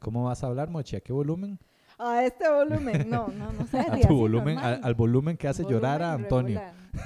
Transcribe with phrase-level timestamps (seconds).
[0.00, 0.96] ¿Cómo vas a hablar, Mochi?
[0.96, 1.58] ¿A qué volumen?
[1.98, 3.08] A este volumen.
[3.10, 3.78] No, no, no sé.
[3.88, 6.60] A así tu volumen, al, al volumen que hace llorar a Antonio.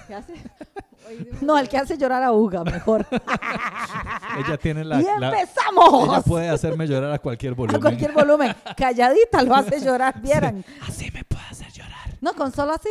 [0.07, 0.35] ¿Qué hace?
[1.43, 3.07] No, el que hace llorar a Uga, mejor.
[4.39, 6.09] Ella tiene la, ¡Y la- empezamos!
[6.09, 7.77] ella puede hacerme llorar a cualquier volumen.
[7.77, 8.55] a cualquier volumen.
[8.75, 10.65] Calladita lo hace llorar, vieran.
[10.81, 12.09] Así me puede hacer llorar.
[12.23, 12.89] No, con solo así.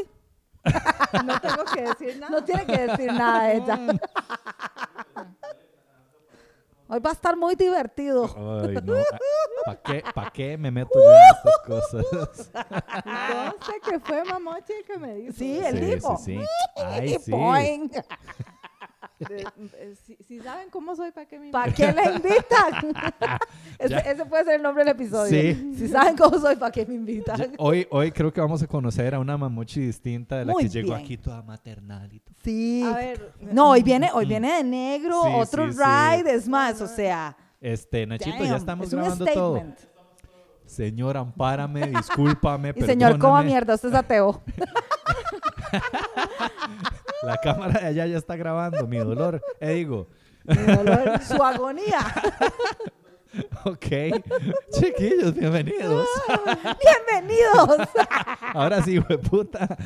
[1.25, 2.31] No tengo que decir nada.
[2.31, 3.79] No tiene que decir nada ella.
[6.88, 8.25] Hoy va a estar muy divertido.
[8.25, 8.95] Ay, no.
[9.65, 12.51] ¿Para qué, pa' qué me meto yo en estas cosas?
[13.06, 15.33] No sé qué fue Mamochi el que me dijo.
[15.33, 16.18] Sí, él sí, dijo.
[16.18, 16.46] sí, sí.
[16.83, 17.32] Ay, sí.
[19.29, 19.45] De-
[19.77, 21.95] eh, si, si saben cómo soy, ¿para qué me ¿Para invitan?
[21.95, 22.93] qué le invitan?
[23.79, 25.29] ese, puede ser el nombre del episodio.
[25.29, 25.73] Sí.
[25.77, 27.37] Si saben cómo soy, ¿para qué me invitan?
[27.37, 30.64] Ya- Hoy, hoy creo que vamos a conocer a una mamuchi distinta de la Muy
[30.64, 32.36] que llegó aquí toda maternal y todo.
[32.44, 32.83] Sí.
[32.83, 33.33] A ver.
[33.53, 35.80] No, hoy viene, hoy viene de negro, Sí, otro sí, sí.
[35.80, 37.36] ride, es más, o sea.
[37.61, 39.61] Este, Nachito, ya estamos es un grabando todo.
[40.66, 43.45] Señor, ampárame, discúlpame, Y señor, coma perdóname.
[43.50, 44.42] mierda, usted es ateo.
[47.24, 49.42] La cámara de allá ya está grabando mi dolor.
[49.62, 50.10] Eh, digo,
[50.44, 52.00] Mi dolor, su agonía.
[53.64, 53.88] ok.
[54.74, 56.06] Chiquillos, bienvenidos.
[56.82, 57.88] Bienvenidos.
[58.54, 59.78] Ahora sí, puta.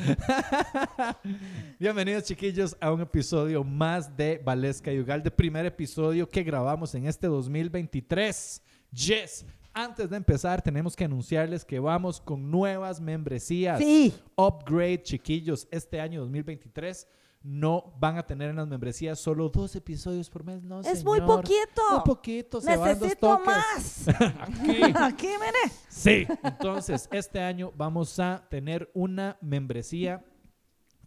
[1.78, 5.30] Bienvenidos, chiquillos, a un episodio más de Valesca y Ugalde.
[5.30, 8.62] Primer episodio que grabamos en este 2023.
[8.90, 9.46] Yes.
[9.72, 13.78] Antes de empezar, tenemos que anunciarles que vamos con nuevas membresías.
[13.78, 14.12] Sí.
[14.34, 15.68] Upgrade, chiquillos.
[15.70, 17.06] Este año 2023
[17.42, 20.62] no van a tener en las membresías solo dos episodios por mes.
[20.62, 21.82] No, Es muy poquito.
[21.92, 22.60] Muy poquito.
[22.60, 23.46] Se van dos Necesito toques.
[23.46, 24.08] más.
[24.40, 24.80] Aquí.
[24.94, 25.74] Aquí, mire.
[25.88, 30.24] Sí, entonces este año vamos a tener una membresía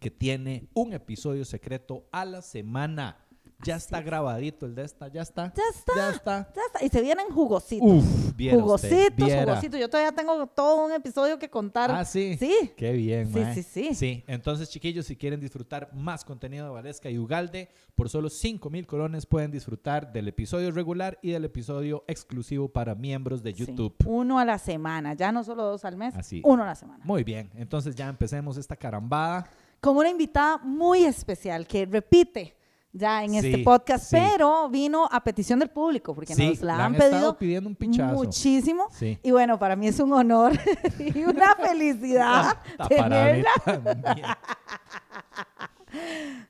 [0.00, 3.21] que tiene un episodio secreto a la semana.
[3.64, 5.52] Ya está grabadito el de esta, ya está.
[5.54, 5.92] Ya está.
[5.96, 6.52] Ya está.
[6.54, 6.84] Ya está.
[6.84, 7.88] Y se vienen jugositos.
[7.88, 9.78] Uf, viera jugositos, jugositos.
[9.80, 11.90] Yo todavía tengo todo un episodio que contar.
[11.90, 12.36] Ah, sí.
[12.38, 12.72] Sí.
[12.76, 13.54] Qué bien, Sí, mae.
[13.54, 13.94] sí, sí.
[13.94, 18.68] Sí, entonces chiquillos, si quieren disfrutar más contenido de Valesca y Ugalde, por solo 5
[18.70, 23.64] mil colones pueden disfrutar del episodio regular y del episodio exclusivo para miembros de Sí.
[23.66, 23.94] YouTube.
[24.06, 26.40] Uno a la semana, ya no solo dos al mes, Así.
[26.44, 27.04] uno a la semana.
[27.04, 29.46] Muy bien, entonces ya empecemos esta carambada.
[29.80, 32.56] Con una invitada muy especial que repite
[32.92, 34.16] ya en este podcast, sí.
[34.16, 37.38] pero vino a petición del público porque Sí, nos la la han, han estado pedido
[37.38, 38.14] pidiendo un pichazo.
[38.14, 38.86] muchísimo.
[38.90, 39.18] Sí.
[39.22, 40.52] Y bueno, para mí es un honor
[40.98, 43.50] y una felicidad Ah, mí tenerla.
[43.64, 44.26] también.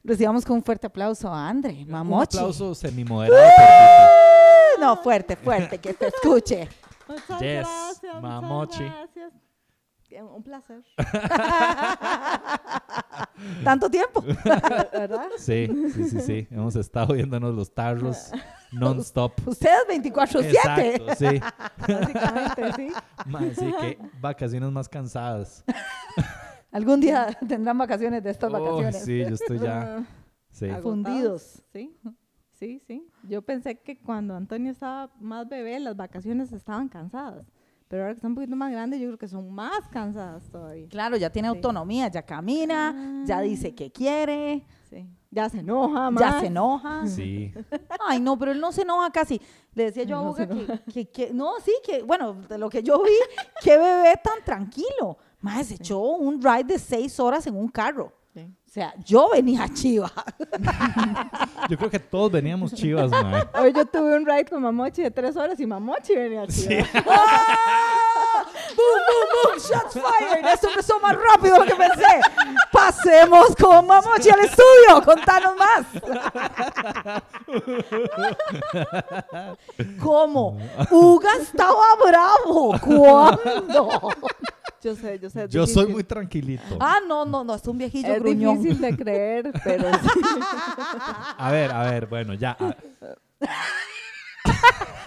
[0.05, 2.37] Recibamos con un fuerte aplauso a Andre, Un Mamochi.
[2.39, 3.41] aplauso semimoderado
[4.77, 6.69] por No, fuerte, fuerte, que se escuche.
[7.09, 8.23] Muchas Yes, gracias.
[8.23, 8.83] Mamochi.
[8.85, 9.33] Muchas gracias.
[10.21, 10.83] Un placer.
[13.65, 14.23] Tanto tiempo.
[14.93, 15.29] ¿Verdad?
[15.39, 16.47] Sí, sí, sí, sí.
[16.51, 18.31] Hemos estado viéndonos los tarros
[18.73, 19.33] non-stop.
[19.47, 20.45] Ustedes 24/7.
[20.45, 21.41] Exacto, sí.
[21.89, 22.89] Básicamente, sí.
[23.27, 25.65] Mae, sí, que vacaciones más cansadas.
[26.71, 29.03] Algún día tendrán vacaciones de estas Oh, vacaciones.
[29.05, 30.05] sí, yo estoy ya.
[30.51, 30.69] Sí.
[30.83, 31.63] Fundidos.
[31.73, 31.99] Sí,
[32.53, 33.09] sí, sí.
[33.25, 37.47] Yo pensé que cuando Antonio estaba más bebé, las vacaciones estaban cansadas.
[37.93, 40.89] Pero ahora que está un poquito más grande, yo creo que son más cansadas todavía.
[40.89, 41.57] Claro, ya tiene Sí.
[41.57, 43.41] autonomía, ya camina, ya Ah.
[43.43, 45.07] dice que quiere, Sí.
[45.31, 46.19] Ya se enoja más.
[46.23, 47.07] ya se enoja.
[47.07, 47.53] Sí.
[48.09, 49.39] Ay, no, pero él no se enoja casi.
[49.75, 52.71] Le decía yo a No se que, que- que- no, sí, que, bueno, de lo
[52.71, 53.11] que yo vi,
[53.63, 55.19] qué bebé tan tranquilo.
[55.43, 58.11] Más se echó un ride de seis horas en un carro.
[58.73, 60.11] O sea, yo venía chiva.
[61.69, 63.45] Yo creo que todos veníamos chivas, mae.
[63.61, 66.53] Hoy yo tuve un ride con Mamochi de tres horas y Mamochi venía aquí.
[66.53, 66.69] Sí.
[67.07, 68.45] ¡Ah!
[68.75, 69.59] ¡Boom, boom, boom!
[69.59, 70.47] ¡Shots fired!
[70.55, 72.21] Esto empezó más rápido de lo que pensé.
[72.73, 75.03] Pasemos con Mamochi al estudio.
[75.05, 75.87] Contanos más.
[80.03, 80.59] ¿Cómo?
[80.91, 82.75] Uga estaba bravo.
[82.81, 84.09] ¿Cuándo?
[84.83, 85.47] Yo sé, yo sé.
[85.49, 86.77] Yo soy muy tranquilito.
[86.81, 88.61] Ah, no, no, no, es un viejillo Es gruñón.
[88.61, 90.21] difícil de creer, pero sí.
[91.39, 92.57] A ver, a ver, bueno, ya.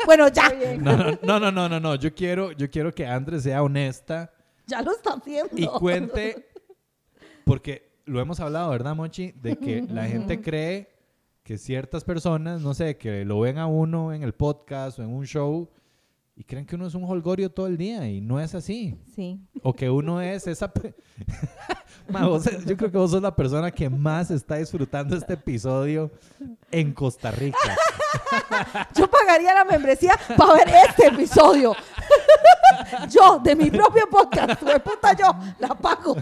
[0.05, 0.49] Bueno, ya,
[0.79, 1.95] No, no, no, no, no, no, no.
[1.95, 4.31] Yo quiero, yo quiero que Andrés sea honesta
[4.67, 5.51] ya lo está haciendo.
[5.55, 6.47] y cuente,
[7.43, 9.31] porque lo hemos hablado, ¿verdad, Mochi?
[9.33, 10.89] De que la gente cree
[11.43, 15.09] que ciertas personas, no sé, que lo ven a uno en el podcast o en
[15.13, 15.69] un show
[16.37, 18.97] y creen que uno es un holgorio todo el día y no es así.
[19.15, 19.39] Sí.
[19.63, 20.71] O que uno es esa...
[22.09, 26.11] Ma, vos- yo creo que vos sos la persona que más está disfrutando este episodio
[26.71, 27.57] en Costa Rica.
[28.95, 31.73] Yo pagaría la membresía para ver este episodio.
[33.11, 35.25] yo, de mi propio podcast, de puta yo,
[35.59, 36.15] la pago.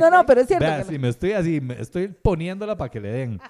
[0.00, 0.64] no, no, pero es cierto.
[0.66, 3.40] Vea, que- si me estoy así, me estoy poniéndola para que le den.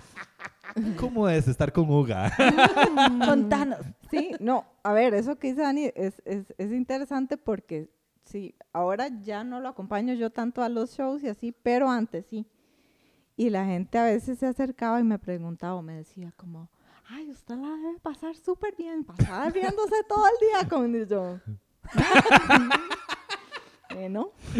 [0.98, 2.32] ¿Cómo es estar con Uga?
[3.24, 3.80] Contanos.
[4.10, 7.90] Sí, no, a ver, eso que dice Dani es, es, es interesante porque
[8.24, 12.26] sí, ahora ya no lo acompaño yo tanto a los shows y así, pero antes
[12.26, 12.46] sí.
[13.36, 16.70] Y la gente a veces se acercaba y me preguntaba o me decía como,
[17.08, 21.06] ay, usted la debe pasar súper bien, pasar riéndose todo el día con y
[23.90, 23.96] yo.
[23.96, 24.30] Bueno.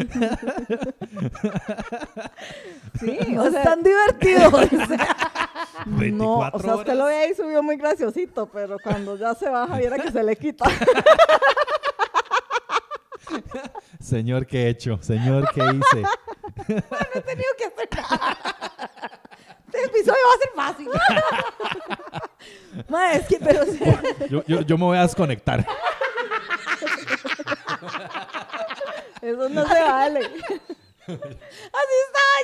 [3.01, 4.51] sí, No o es sea, tan divertido.
[5.87, 6.97] no, o 24 sea, usted horas.
[6.97, 10.37] lo ve ahí subió muy graciosito, pero cuando ya se baja, viera que se le
[10.37, 10.65] quita.
[14.01, 14.99] Señor, ¿qué he hecho?
[15.03, 16.03] Señor, ¿qué hice?
[17.15, 18.39] he tenido que hacer nada.
[19.67, 20.89] Este episodio va a ser fácil.
[22.89, 23.65] Ma, es que, pero
[24.31, 25.67] Yo, yo, yo me voy a desconectar.
[29.23, 30.21] Eso no se vale.
[30.21, 32.39] así estaba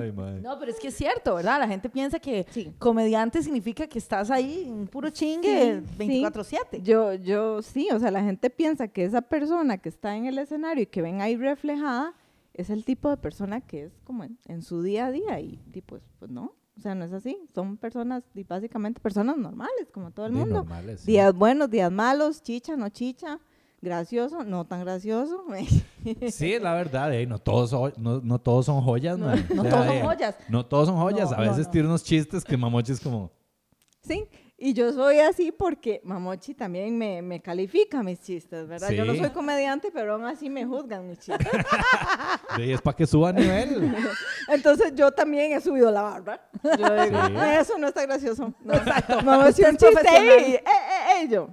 [0.00, 0.36] Ay, madre.
[0.36, 0.48] yo.
[0.50, 1.58] No, pero es que es cierto, ¿verdad?
[1.58, 2.72] La gente piensa que Sí.
[2.78, 6.82] comediante significa que estás ahí en puro chingue Sí, 24-7.
[6.82, 10.38] Yo, yo sí, o sea, la gente piensa que esa persona que está en el
[10.38, 12.14] escenario y que ven ahí reflejada
[12.54, 15.58] es el tipo de persona que es como en, en su día a día y,
[15.72, 17.38] y pues, pues no, o sea, no es así.
[17.54, 20.54] Son personas, y básicamente personas normales, como todo el mundo.
[20.54, 21.12] normales, sí.
[21.12, 23.38] Días buenos, días malos, chicha, no chicha,
[23.82, 25.44] gracioso, no tan gracioso.
[26.30, 29.90] Sí, la verdad, eh, no, todos son, no, no todos son joyas, No, todos son
[29.90, 30.36] eh, joyas.
[30.48, 31.30] No todos son joyas.
[31.32, 33.30] A veces tira unos chistes que Mamochi es como...
[34.02, 34.26] Sí,
[34.62, 38.90] y yo soy así porque Mamochi también me, me califica mis chistes, ¿verdad?
[38.90, 41.48] Yo no soy comediante, pero aún así me juzgan mis chistes.
[42.56, 43.94] "Sí, es para que suba a nivel.
[44.48, 46.48] Entonces yo también he subido la barra.
[46.62, 47.34] Yo digo, Sí.
[47.58, 48.52] eso no está gracioso.
[48.64, 49.22] No, Exacto.
[49.22, 51.48] Mamochi un chiste y, eh, eh, eh, yo.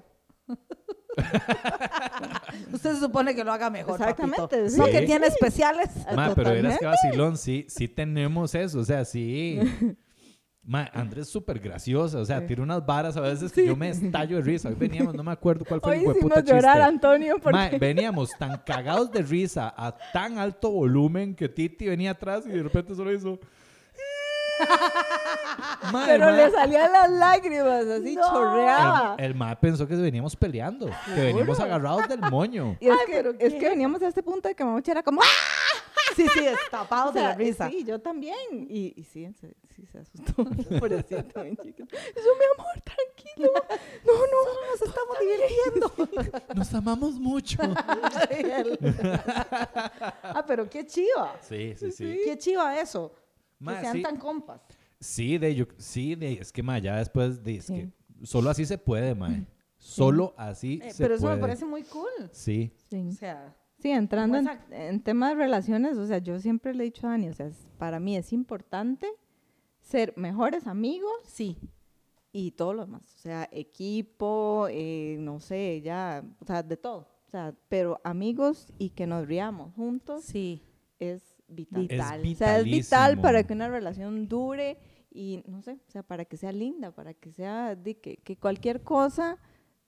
[2.73, 4.77] Usted se supone que lo haga mejor, Exactamente, sí.
[4.77, 5.89] No que tiene especiales.
[6.15, 9.59] Ma, pero verás que vacilón, sí, sí tenemos eso, o sea, sí.
[10.69, 13.87] Ma, Andrés es súper graciosa, o sea, tira unas varas a veces que yo me
[13.87, 14.67] estallo de risa.
[14.67, 16.81] Hoy veníamos, no me acuerdo cuál fue Hoy el hicimos llorar chiste.
[16.81, 17.57] Antonio porque...
[17.57, 22.49] Ma, veníamos tan cagados de risa a tan alto volumen que Titi venía atrás y
[22.49, 23.39] de repente solo hizo...
[25.93, 28.23] Ma, pero ma- le salían las lágrimas, así No.
[28.29, 29.15] chorreaba.
[29.19, 32.75] el, el ma pensó que veníamos peleando, que veníamos agarrados del moño.
[32.81, 33.05] Y es, Ay,
[33.37, 35.21] que, es veníamos a este punto de que Mamochi era como...
[35.21, 35.25] ¡Ah!
[36.15, 37.69] Sí, sí, destapados O sea, de la risa.
[37.69, 38.35] Sí, yo también.
[38.69, 40.33] Y, y sí, se, sí se asustó.
[40.79, 41.83] Pobrecito, también, chica.
[41.83, 43.51] Eso, mi amor, tranquilo.
[44.05, 44.39] No, no,
[44.71, 46.43] Nos estamos divirtiendo.
[46.55, 47.57] Nos amamos mucho.
[50.23, 51.37] ah, pero qué chiva.
[51.41, 52.21] Sí, sí, sí.
[52.25, 53.13] Qué chiva eso.
[53.59, 54.01] Ma, que sean sí.
[54.01, 54.61] tan compas.
[54.99, 57.73] Sí, de, yo, sí, de, es que ma, ya después de, es Sí.
[57.73, 59.45] que solo así se puede, ma.
[59.77, 61.35] Solo así Eh, se pero eso puede.
[61.35, 62.09] me parece muy cool.
[62.31, 62.71] Sí.
[62.89, 63.09] Sí.
[63.09, 63.55] O sea,
[63.87, 67.11] Sí, entrando en, en temas de relaciones, o sea, yo siempre le he dicho a
[67.11, 69.07] Dani, o sea, es- para mí es importante
[69.81, 71.57] ser mejores amigos sí.
[72.31, 73.13] y todo lo demás.
[73.15, 77.07] O sea, equipo, eh, no sé, ya, o sea, de todo.
[77.25, 80.61] O sea, pero amigos y que nos riamos juntos Sí.
[80.99, 82.25] es vital.
[82.25, 84.77] Es o sea, es vital para que una relación dure
[85.11, 88.35] y, no sé, o sea, para que sea linda, para que sea, di, que, que
[88.37, 89.37] cualquier cosa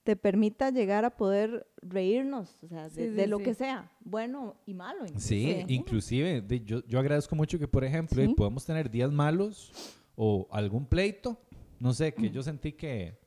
[0.09, 3.43] te permita llegar a poder reírnos, o sea, de, Sí, sí, de lo sí.
[3.43, 5.05] que sea, bueno y malo.
[5.17, 5.73] Sí, inclusive.
[5.75, 8.33] inclusive de- yo, yo agradezco mucho que, por ejemplo, Sí.
[8.33, 9.71] podemos tener días malos
[10.15, 11.39] o algún pleito.
[11.79, 13.19] No sé, que yo sentí que,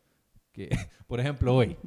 [0.51, 0.71] que
[1.07, 1.77] por ejemplo, hoy.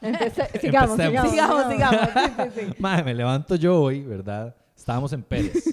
[0.00, 2.08] Empecé- sigamos, sigamos, Sigamos, sigamos.
[2.14, 2.74] Sí, sí, sí.
[2.80, 4.56] Madre, me levanto yo hoy, ¿verdad?
[4.76, 5.72] Estábamos en Pérez.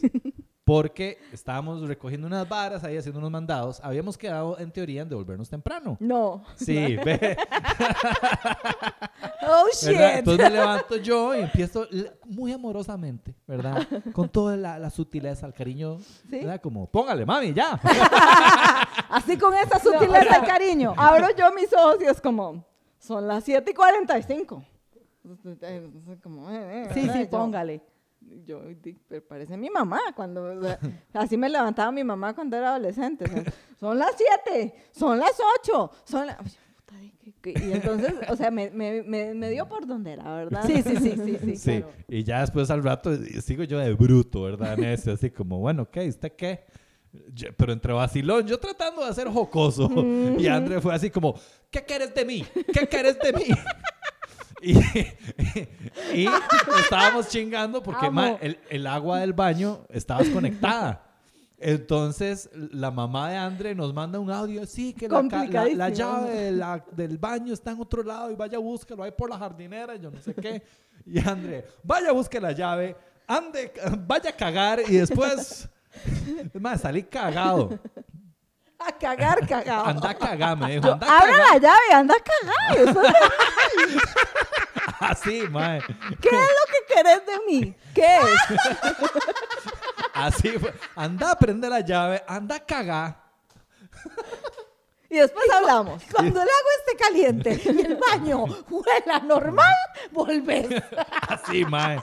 [0.66, 3.80] Porque estábamos recogiendo unas varas ahí haciendo unos mandados.
[3.84, 5.96] Habíamos quedado en teoría en devolvernos temprano.
[6.00, 6.44] No.
[6.56, 7.38] Sí, ve.
[9.44, 9.72] Oh, ¿verdad?
[9.80, 10.18] shit.
[10.20, 11.88] Entonces me levanto yo y empiezo
[12.26, 13.88] muy amorosamente, ¿verdad?
[14.12, 16.40] Con toda la, la sutileza, el cariño, Sí.
[16.40, 16.60] ¿verdad?
[16.60, 17.80] Como, póngale, mami, ya.
[19.10, 20.94] Así con esa No, o sutileza sea, y cariño.
[20.98, 22.66] Abro yo mis ojos y es como,
[22.98, 24.64] son las 7 y 45.
[26.24, 27.14] Como, eh, eh, Sí, ¿verdad?
[27.22, 27.78] sí, póngale.
[27.78, 27.95] Yo,
[28.44, 30.80] di- pero parece mi mamá cuando, o sea,
[31.14, 33.26] así me levantaba mi mamá cuando era adolescente.
[33.26, 33.44] o sea,
[33.80, 34.12] son las
[34.46, 36.38] 7, son las 8, son las...
[37.44, 40.64] Y entonces, o sea, me, me, me, dio por donde era, ¿verdad?
[40.66, 41.56] Sí, sí, sí, sí, sí.
[41.58, 41.92] Sí, claro.
[42.08, 44.78] y ya después al rato sigo yo de bruto, ¿verdad?
[44.80, 46.08] En ese, así como, bueno, ¿qué?
[46.08, 46.66] ¿Usted qué?
[47.34, 49.90] Yo- pero entre vacilón, yo tratando de hacer jocoso.
[50.40, 51.36] Y André fue así como,
[51.70, 52.44] ¿qué quieres de mí?
[52.74, 53.46] ¿Qué quieres de mí?
[54.62, 54.78] Y,
[56.14, 56.28] y
[56.80, 61.02] estábamos chingando porque ma, el, el agua del baño estaba desconectada.
[61.58, 66.84] Entonces, la mamá de André nos manda un audio, sí, que la, llave de la-
[66.92, 70.12] del baño está en otro lado y vaya, búscalo ahí por la jardinera, y yo
[70.12, 70.62] no sé qué.
[71.06, 72.96] Y André, vaya, busque la llave.
[73.28, 73.72] ande,
[74.06, 75.70] vaya a cagar y después,
[76.54, 77.80] es más, salí cagado.
[78.78, 79.86] A cagar, cagado.
[79.86, 81.54] Anda a cagar, me dijo, anda a Abra cagar.
[81.54, 83.14] la llave, anda a cagar.
[85.00, 85.82] Así, mae.
[86.22, 87.76] ¿Qué es lo que querés de mí?
[87.94, 88.60] ¿Qué es?
[90.14, 90.74] Así fue.
[90.96, 93.26] Anda a prender la llave, anda a cagar.
[95.10, 96.04] Y después hablamos.
[96.12, 99.74] Cuando el agua esté caliente y el baño huela normal,
[100.12, 100.68] volvés.
[101.28, 102.00] Así, mae.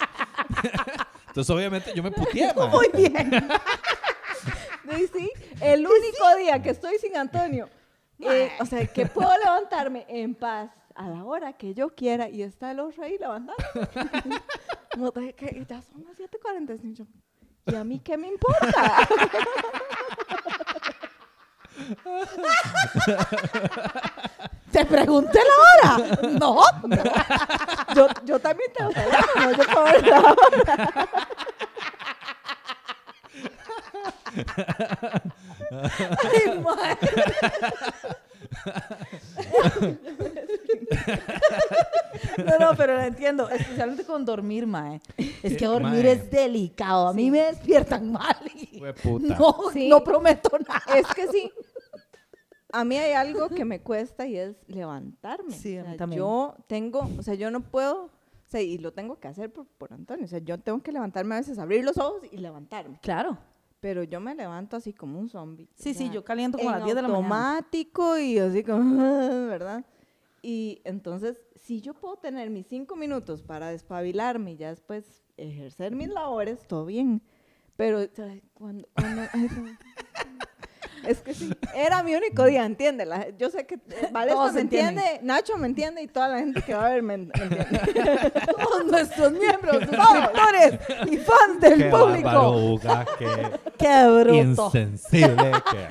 [1.28, 2.68] Entonces, obviamente, yo me puteé, mae.
[2.68, 3.48] Muy bien.
[4.90, 5.32] Sí, sí.
[5.60, 7.68] El único día que estoy sin Antonio,
[8.20, 12.42] eh, o sea, que puedo levantarme en paz a la hora que yo quiera y
[12.42, 13.16] está el otro ahí
[15.20, 17.06] de que ya son las 7:45.
[17.66, 19.08] ¿Y a mí qué me importa?
[24.72, 25.54] ¿Te pregunté la
[25.94, 25.98] hora?
[26.38, 26.60] No.
[26.86, 27.02] no.
[27.94, 31.08] Yo, yo también tengo teléfono, yo puedo la hora.
[36.22, 36.98] Ay, madre.
[42.38, 45.00] No, no, pero lo entiendo, especialmente con dormir, mae.
[45.42, 46.12] Es que Eh, dormir mae.
[46.12, 47.08] es delicado.
[47.08, 48.36] A mí me despiertan mal.
[48.54, 49.36] y Fue puta.
[49.38, 49.88] No, Sí.
[49.88, 50.82] no prometo nada.
[50.98, 51.50] Es que sí.
[52.72, 55.52] A mí hay algo que me cuesta y es levantarme.
[55.52, 56.18] Sí, a O mí sea, también.
[56.20, 58.10] Yo tengo, o sea, yo no puedo, o
[58.48, 60.24] sea, y lo tengo que hacer por, por Antonio.
[60.24, 62.98] O sea, yo tengo que levantarme a veces, abrir los ojos y levantarme.
[63.02, 63.36] Claro.
[63.80, 65.64] Pero yo me levanto así como un zombie.
[65.66, 67.26] o Sí, sí, yo caliento como a las 10 de la mañana.
[67.26, 69.02] automático y así como,
[69.48, 69.84] ¿verdad?
[70.42, 75.94] Y entonces, si yo puedo tener mis cinco minutos para despabilarme y ya después ejercer
[75.94, 77.22] mis labores, todo bien.
[77.76, 78.00] Pero
[78.54, 79.48] cuando, cuando- ay,
[81.06, 83.04] es que sí, era mi único día, entiende.
[83.06, 84.98] La- yo sé que eh, Todos me entienden.
[84.98, 87.66] entiende, Nacho me entiende y toda la gente que va a ver me, me entiende.
[88.60, 90.78] Todos nuestros miembros, suscriptores
[91.10, 92.24] y fans del Qué público.
[92.24, 93.26] bárbaro, Uga, qué
[93.78, 94.66] Qué bruto.
[94.72, 95.86] insensible que...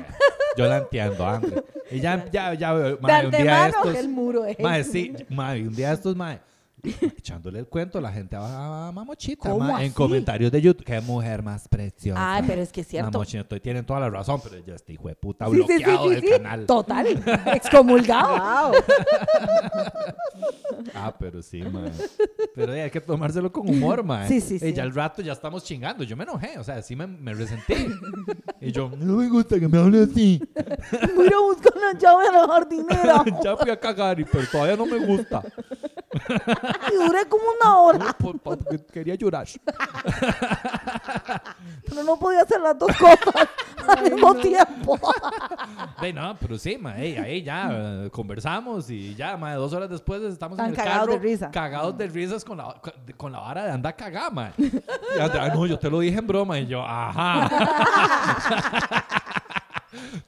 [0.57, 1.63] Yo la entiendo, André.
[1.89, 3.95] Y ya, ya, ya, De mae, un día de estos...
[3.95, 4.59] el muro es.
[4.59, 6.39] Mae, sí, mae, un día de estos, mae,
[7.17, 9.95] echándole el cuento, la gente va a mamochita, ¿Cómo mae, en así?
[9.95, 10.85] comentarios de YouTube.
[10.85, 12.35] Qué mujer más preciosa.
[12.35, 13.11] Ay, pero es que es cierto.
[13.11, 16.09] Mamochita, tienen toda la razón, pero ya este hijo de puta Sí, sí, sí, bloqueado
[16.09, 16.65] sí, del canal.
[16.65, 17.07] Total.
[17.53, 18.71] Excomulgado.
[20.95, 21.91] Ah, pero sí, mae.
[22.55, 24.27] Pero eh, hay que tomárselo con humor, mae.
[24.27, 24.73] Sí, sí, Y sí.
[24.73, 26.03] ya al rato ya estamos chingando.
[26.03, 27.87] Yo me enojé, o sea, sí me, me resentí.
[28.59, 30.41] y yo, no me gusta que me hable así.
[31.15, 33.23] Voy a buscar una llave a la jardinera.
[33.43, 35.43] ya fui a cagar, y, pero todavía no me gusta.
[36.91, 38.13] Y duré como una hora.
[38.13, 39.47] Por- por- porque quería llorar.
[41.87, 43.47] Pero no podía hacer las dos cosas
[43.87, 44.97] al mismo tiempo.
[46.13, 50.21] No, pero sí, ma, ey, ahí ya eh, conversamos y ya, ma, dos horas después
[50.23, 51.51] estamos en Están el cagados carro de risa.
[51.51, 52.75] cagados de risas con la,
[53.17, 54.51] con la vara de andar cagada, ma.
[54.57, 57.49] Y Andrea, "Ay, no, yo te lo dije en broma y yo, ajá.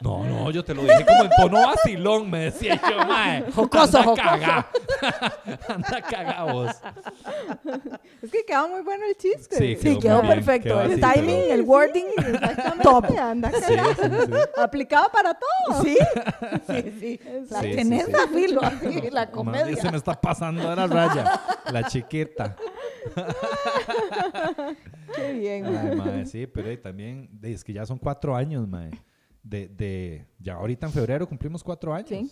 [0.02, 3.44] No, no, yo te lo dije como en tono vacilón, me decía yo, mae.
[3.54, 4.24] Jocoso, anda jocoso.
[4.24, 4.68] cagá.
[6.18, 6.72] anda vos.
[8.22, 9.56] Es que quedaba muy bueno el chiste.
[9.58, 10.70] Sí, Sí, Quedó quedó bien, perfecto.
[10.70, 13.06] quedó el así, timing, pero- el wording, Exactamente, top.
[13.20, 13.94] anda Sí, cagado.
[13.96, 14.62] sí, sí.
[14.62, 15.82] Aplicado para todo.
[15.84, 15.98] Sí,
[16.68, 17.20] sí, sí.
[17.50, 19.76] La Sí, sí, tenés a filo así, la Madre, comedia.
[19.78, 21.42] se me está pasando de la raya.
[21.72, 22.56] La chiquita.
[25.16, 26.26] Qué bien, Ay, mae.
[26.26, 28.92] sí, pero también es que ya son cuatro años, mae.
[29.44, 32.08] De, de, ya ahorita en febrero cumplimos cuatro años.
[32.10, 32.32] Sí.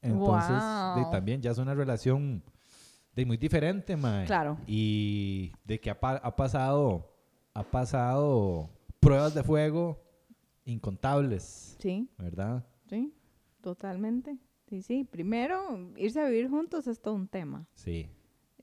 [0.00, 0.56] Entonces,
[0.96, 2.42] de, también ya es una relación
[3.16, 4.24] de muy diferente, mae.
[4.26, 4.56] Claro.
[4.66, 7.12] Y de que ha, pa- ha pasado,
[7.54, 8.70] ha pasado
[9.00, 10.00] pruebas de fuego
[10.64, 12.64] incontables, Sí, ¿verdad?
[12.88, 13.12] sí,
[13.60, 14.38] totalmente.
[14.68, 15.04] Sí, sí.
[15.04, 17.66] Primero, irse a vivir juntos es todo un tema.
[17.74, 18.08] Sí,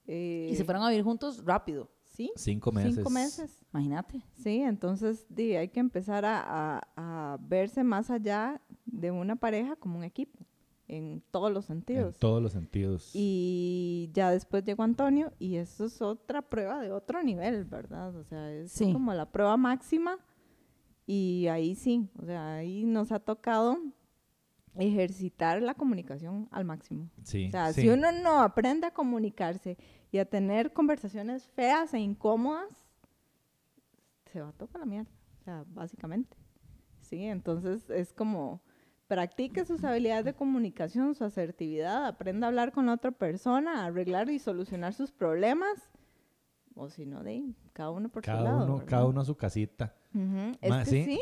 [0.07, 1.89] Eh, Y se fueron a vivir juntos rápido.
[2.21, 2.95] Sí, cinco meses.
[2.95, 3.57] cinco meses.
[3.73, 4.21] Imagínate.
[4.37, 9.75] Sí, entonces di, hay que empezar a, a- a verse más allá de una pareja
[9.75, 10.39] como un equipo,
[10.87, 12.19] en todos los En sentidos.
[12.19, 13.11] todos los sentidos.
[13.13, 18.15] Y ya después llegó Antonio y eso es otra prueba de otro nivel, ¿verdad?
[18.15, 18.91] O sea, es Sí.
[18.91, 20.17] como la prueba máxima
[21.07, 23.77] y ahí sí, o sea, ahí nos ha tocado
[24.75, 27.09] ejercitar la comunicación al máximo.
[27.23, 27.81] sí, O sea, sí.
[27.81, 29.77] si uno no aprende a comunicarse
[30.11, 32.69] y a tener conversaciones feas e incómodas,
[34.31, 35.11] se va todo para la mierda.
[35.39, 36.37] O sea, básicamente.
[37.01, 38.61] Sí, entonces es como
[39.07, 44.29] practique sus habilidades de comunicación, su asertividad, aprenda a hablar con la otra persona, arreglar
[44.29, 45.89] y solucionar sus problemas.
[46.75, 48.63] O si no, de cada uno por su cada lado.
[48.63, 48.89] uno, ¿verdad?
[48.89, 49.93] cada uno a su casita.
[50.13, 51.19] Ujú, Es Ma, que sí.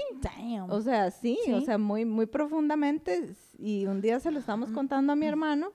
[0.74, 3.34] O sea, sí, o sea, muy, muy profundamente.
[3.58, 5.72] Y un día se lo estamos contando a mi hermano.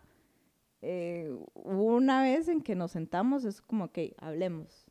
[0.83, 4.84] eh, hubo una vez en que nos sentamos, es como, ok, hablemos.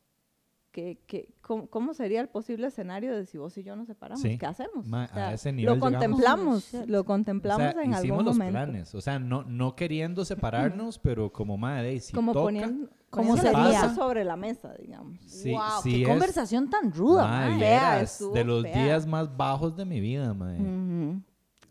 [0.74, 4.20] Que, que, ¿cómo, cómo sería el posible escenario de si vos y yo nos separamos?
[4.20, 4.36] Sí.
[4.36, 4.88] ¿Qué hacemos?
[4.88, 5.92] Ma, O sea, a ese lo nivel llegamos.
[6.00, 6.90] contemplamos, Oh, shit.
[6.90, 8.52] lo O contemplamos sea, en hicimos algún los momento.
[8.52, 8.94] planes.
[8.96, 13.52] O sea, no, no queriendo separarnos, pero como madre, si como toca, poniendo, ¿Cómo poniendo
[13.52, 13.80] las sería?
[13.82, 15.16] cosas sobre la mesa, digamos.
[15.24, 17.58] si, wow, si qué es- conversación tan ruda, mae.
[17.60, 18.84] Fea, estuvo de los fea.
[18.84, 20.60] días más bajos de mi vida, mae.
[20.60, 21.22] Ujú.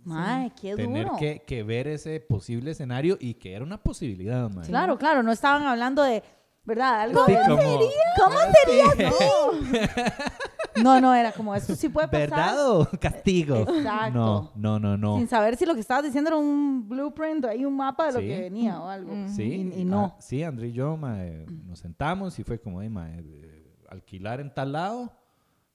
[0.05, 1.17] Mae, qué Tener duro.
[1.17, 4.65] que, que ver ese posible escenario y que era una posibilidad, mae.
[4.67, 6.23] Claro, claro, no estaban hablando de,
[6.65, 7.01] ¿verdad?
[7.01, 7.57] Algo Sí, de- como,
[8.23, 9.11] ¿Cómo sería?
[10.81, 12.29] No, no, era como, eso sí puede pasar.
[12.29, 13.57] ¿Verdad o castigo?
[13.57, 14.11] Exacto.
[14.13, 15.17] No, no, no, no.
[15.17, 18.13] Sin saber si lo que estabas diciendo era un blueprint o hay un mapa de
[18.13, 18.27] lo Sí.
[18.27, 19.13] que venía o algo.
[19.27, 20.15] Sí, Y, y no.
[20.17, 24.39] ah, sí, André y yo mae, nos sentamos y fue como, "Ey, mae, eh, alquilar
[24.39, 25.11] en tal lado,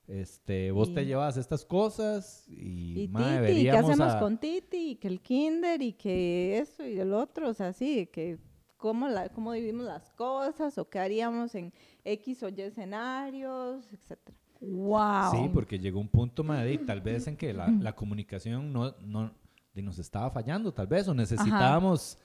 [0.08, 4.18] este, vos te Y- llevas estas cosas y, Y mae, Titi, ¿y qué hacemos a-
[4.18, 4.90] con Titi?
[4.90, 8.38] Y que el kinder, y que eso y el otro, o sea, sí, que
[8.78, 11.72] cómo, la, cómo dividimos las cosas, o qué haríamos en
[12.04, 14.36] X o Y escenarios, etcétera.
[14.60, 15.30] Wow.
[15.32, 18.92] Sí, porque llegó un punto, mae, y tal vez en que la, la comunicación no,
[19.00, 19.32] no
[19.74, 22.18] de nos estaba fallando, tal vez, o necesitábamos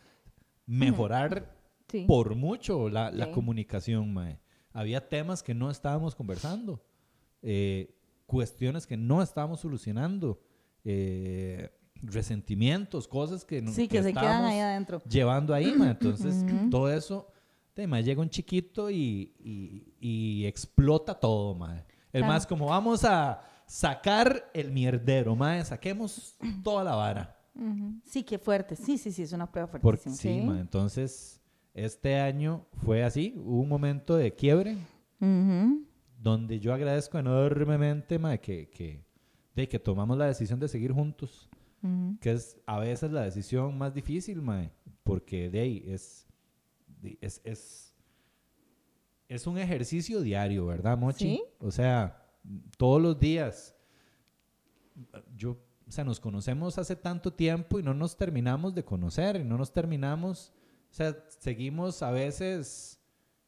[0.65, 2.05] mejorar Sí.
[2.07, 3.31] por mucho la, la Sí.
[3.33, 4.39] comunicación, mae.
[4.71, 6.83] Había temas que no estábamos conversando,
[7.43, 7.93] eh,
[8.25, 10.41] cuestiones que no estábamos solucionando,
[10.85, 11.69] eh,
[12.03, 15.01] resentimientos, cosas que, no- Sí, que, se quedan ahí adentro.
[15.09, 15.91] llevando ahí, mae.
[15.91, 17.27] Entonces, todo eso,
[17.75, 21.85] de, llega un chiquito y, y- y explota todo, mae.
[22.11, 22.27] El Claro.
[22.33, 27.39] más como vamos a sacar el mierdero, mae, saquemos toda la vara.
[28.03, 28.75] Sí, qué fuerte.
[28.75, 30.53] Sí, sí, sí, es una prueba Porque fuertísima.
[30.55, 31.39] sí, entonces
[31.73, 34.75] este año fue así, hubo un momento de quiebre
[36.17, 39.03] donde yo agradezco enormemente mae, que, que,
[39.55, 41.49] de que tomamos la decisión de seguir juntos,
[42.21, 44.71] Que es a veces la decisión más difícil, mae,
[45.03, 46.25] porque de ahí es,
[47.19, 47.93] es, es,
[49.27, 51.35] es un ejercicio diario, ¿verdad, Mochi?
[51.35, 51.43] Sí.
[51.59, 52.25] O sea,
[52.77, 53.75] todos los días.
[55.35, 59.43] Yo, o sea, nos conocemos hace tanto tiempo y no nos terminamos de conocer, y
[59.43, 60.53] no nos terminamos,
[60.89, 63.02] o sea, seguimos a veces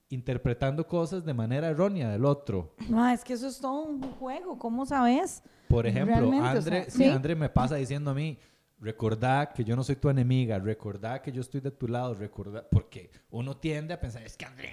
[0.09, 2.75] interpretando cosas de manera errónea del otro.
[2.89, 4.57] No, es que eso es todo un juego.
[4.57, 5.43] ¿Cómo sabes?
[5.67, 7.03] Por ejemplo, Realmente, o André, sea, sí, sí.
[7.05, 8.37] André me pasa diciendo a mí,
[8.79, 12.67] recordá que yo no soy tu enemiga, recordá que yo estoy de tu lado, recordá,
[12.69, 14.71] porque uno tiende a pensar, es que André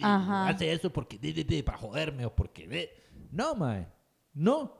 [0.00, 0.48] Ajá.
[0.48, 1.18] hace eso porque
[1.64, 2.90] para joderme o porque.
[3.30, 3.86] No, mae,
[4.32, 4.76] no.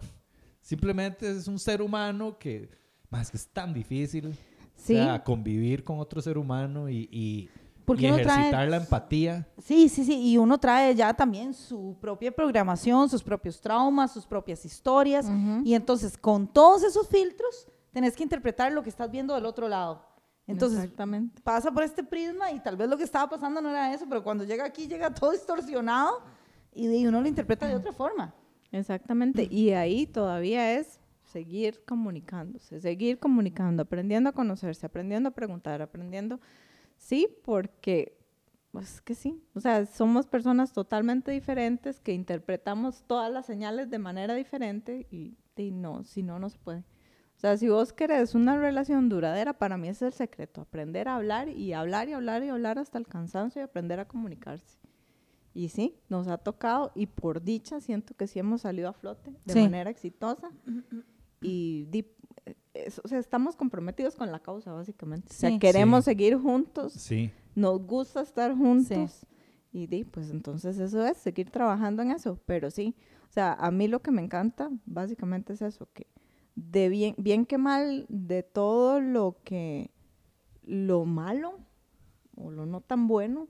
[0.60, 2.70] Simplemente es un ser humano que,
[3.10, 4.34] más que es tan difícil,
[4.74, 4.94] Sí.
[4.94, 7.50] o sea, convivir con otro ser humano y, y,
[7.84, 9.48] Porque y uno trae- ejercitar la empatía.
[9.58, 10.20] Sí, sí, sí.
[10.32, 15.26] Y uno trae ya también su propia programación, sus propios traumas, sus propias historias.
[15.26, 15.62] Ujú.
[15.64, 19.68] Y entonces, con todos esos filtros, tenés que interpretar lo que estás viendo del otro
[19.68, 20.06] lado.
[20.46, 21.40] Entonces, Exactamente.
[21.42, 24.22] pasa por este prisma y tal vez lo que estaba pasando no era eso, pero
[24.24, 26.20] cuando llega aquí llega todo distorsionado
[26.74, 28.34] y uno lo interpreta de otra forma.
[28.72, 29.46] Exactamente.
[29.50, 36.40] Y ahí todavía es seguir comunicándose, seguir comunicando, aprendiendo a conocerse, aprendiendo a preguntar, aprendiendo.
[37.02, 38.16] Sí, porque
[38.70, 39.42] pues que sí.
[39.54, 45.36] O sea, somos personas totalmente diferentes que interpretamos todas las señales de manera diferente y,
[45.56, 46.78] y no, si no, no se puede.
[47.36, 51.08] O sea, si vos querés una relación duradera, para mí ese es el secreto, aprender
[51.08, 54.78] a hablar y hablar y hablar y hablar hasta el cansancio y aprender a comunicarse.
[55.52, 59.34] Y sí, nos ha tocado y por dicha siento que sí hemos salido a flote
[59.44, 59.60] de Sí.
[59.60, 60.50] manera exitosa.
[61.42, 62.04] Y eh,
[62.74, 65.28] es- o sea, estamos comprometidos con la causa, básicamente.
[65.30, 65.58] O sea, Sí.
[65.58, 66.10] queremos Sí.
[66.10, 67.30] seguir juntos, Sí.
[67.54, 69.26] nos gusta estar juntos.
[69.72, 72.38] Y di, pues entonces eso es, seguir trabajando en eso.
[72.46, 72.94] Pero sí,
[73.28, 76.06] o sea, a mí lo que me encanta básicamente es eso, que
[76.54, 79.90] de bien, bien que mal, de todo lo que,
[80.62, 81.58] lo malo
[82.36, 83.48] o lo no tan bueno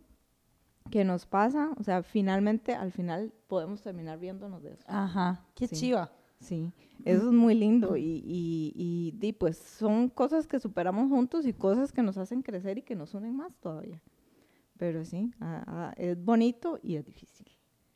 [0.90, 4.84] que nos pasa, o sea, finalmente, al final podemos terminar viéndonos de eso.
[4.88, 5.76] Ajá, qué Sí.
[5.76, 6.12] chiva.
[6.42, 6.72] Sí,
[7.04, 11.52] eso es muy lindo y, y, y di, pues son cosas que superamos juntos y
[11.52, 14.02] cosas que nos hacen crecer y que nos unen más todavía.
[14.76, 17.46] Pero sí, ah, ah, es bonito y es difícil.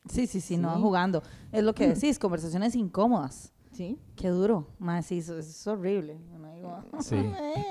[0.09, 0.81] Sí, sí, sí, no Sí.
[0.81, 1.21] jugando.
[1.51, 3.53] Es lo que decís, conversaciones incómodas.
[3.73, 4.67] Sí, Qué duro.
[4.79, 6.17] Más sí, eso, eso es horrible.
[6.55, 7.17] Digo, Sí.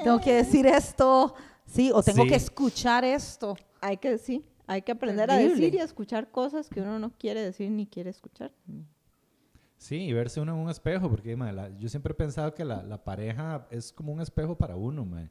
[0.04, 1.34] tengo que decir esto,
[1.64, 2.28] sí, o tengo Sí.
[2.28, 3.56] que escuchar esto.
[3.80, 7.10] hay que sí, hay que aprender a decir y a escuchar cosas que uno no
[7.10, 8.52] quiere decir ni quiere escuchar.
[9.78, 12.64] Sí, y verse uno en un espejo, porque mae, la- yo siempre he pensado que
[12.64, 15.28] la, la pareja es como un espejo para uno, mae.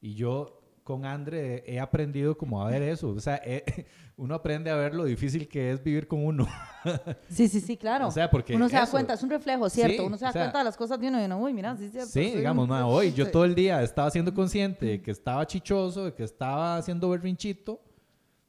[0.00, 3.08] Y yo con Andre he aprendido como a ver eso.
[3.10, 3.64] O sea, he-
[4.16, 6.46] uno aprende a ver lo difícil que es vivir con uno.
[7.28, 8.06] Sí, sí, sí, claro.
[8.06, 10.02] O sea, porque uno se da eso- cuenta, es un reflejo, ¿cierto?
[10.02, 11.52] Sí, uno se da o sea- cuenta de las cosas de uno y uno, uy,
[11.52, 12.08] mira, sí, cierto.
[12.10, 16.04] Sí, digamos, mae, hoy yo todo el día estaba siendo consciente de que estaba chichoso,
[16.04, 17.80] de que estaba haciendo berrinchito.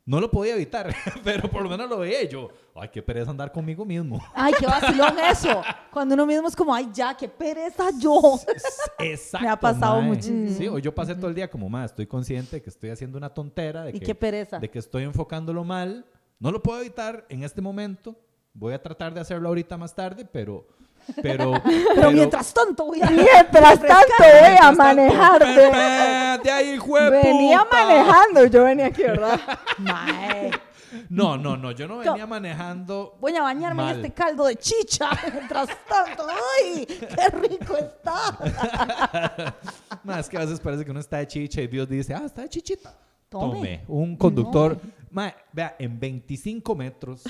[0.08, 3.52] No lo podía evitar, pero por lo menos lo veía yo, ay, qué pereza andar
[3.52, 4.24] conmigo mismo.
[4.34, 5.62] Ay, qué vacilón eso.
[5.92, 8.40] Cuando uno mismo es como, ay, ya, qué pereza yo.
[9.00, 9.44] Exacto.
[9.46, 10.08] Me ha pasado mae.
[10.08, 10.58] muchísimo.
[10.58, 13.18] Sí, o yo pasé todo el día como, más estoy consciente de que estoy haciendo
[13.18, 14.60] una tontera, de Y que, qué pereza.
[14.60, 16.06] de que estoy enfocándolo mal.
[16.40, 18.16] No lo puedo evitar en este momento.
[18.54, 20.68] Voy a tratar de hacerlo ahorita más tarde, pero...
[21.22, 21.54] Pero,
[21.96, 23.10] Pero, mientras tanto voy a...
[23.10, 25.40] Mientras tanto voy a manejar.
[25.40, 26.80] tanto, de- ahí,
[27.24, 29.40] Venía manejando, yo venía aquí, ¿verdad?
[29.78, 30.52] Mae,
[31.10, 33.18] No, no, no, yo no venía manejando.
[33.20, 33.94] voy a bañarme Mal.
[33.94, 35.10] en este caldo de chicha.
[35.34, 36.28] Mientras tanto,
[36.64, 36.86] ¡ay!
[36.86, 38.38] ¡Qué rico está!
[40.04, 42.42] Más que a veces parece que uno está de chicha y Dios dice, ah, está
[42.44, 42.98] de chichita.
[43.30, 43.84] Tome.
[43.88, 44.80] Un conductor.
[45.12, 47.24] Mae, vea, en 25 metros,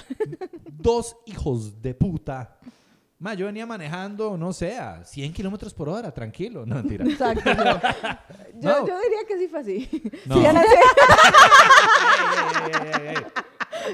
[0.67, 2.57] dos hijos de puta.
[3.19, 6.65] Ma, yo venía manejando, no sé, a 100 kilómetros por hora, tranquilo.
[6.67, 7.03] No, mentira.
[7.05, 7.49] Exacto.
[8.59, 8.87] Yo, No.
[8.87, 9.89] yo diría que sí fue así.
[10.25, 10.35] No.
[10.35, 10.43] Sí,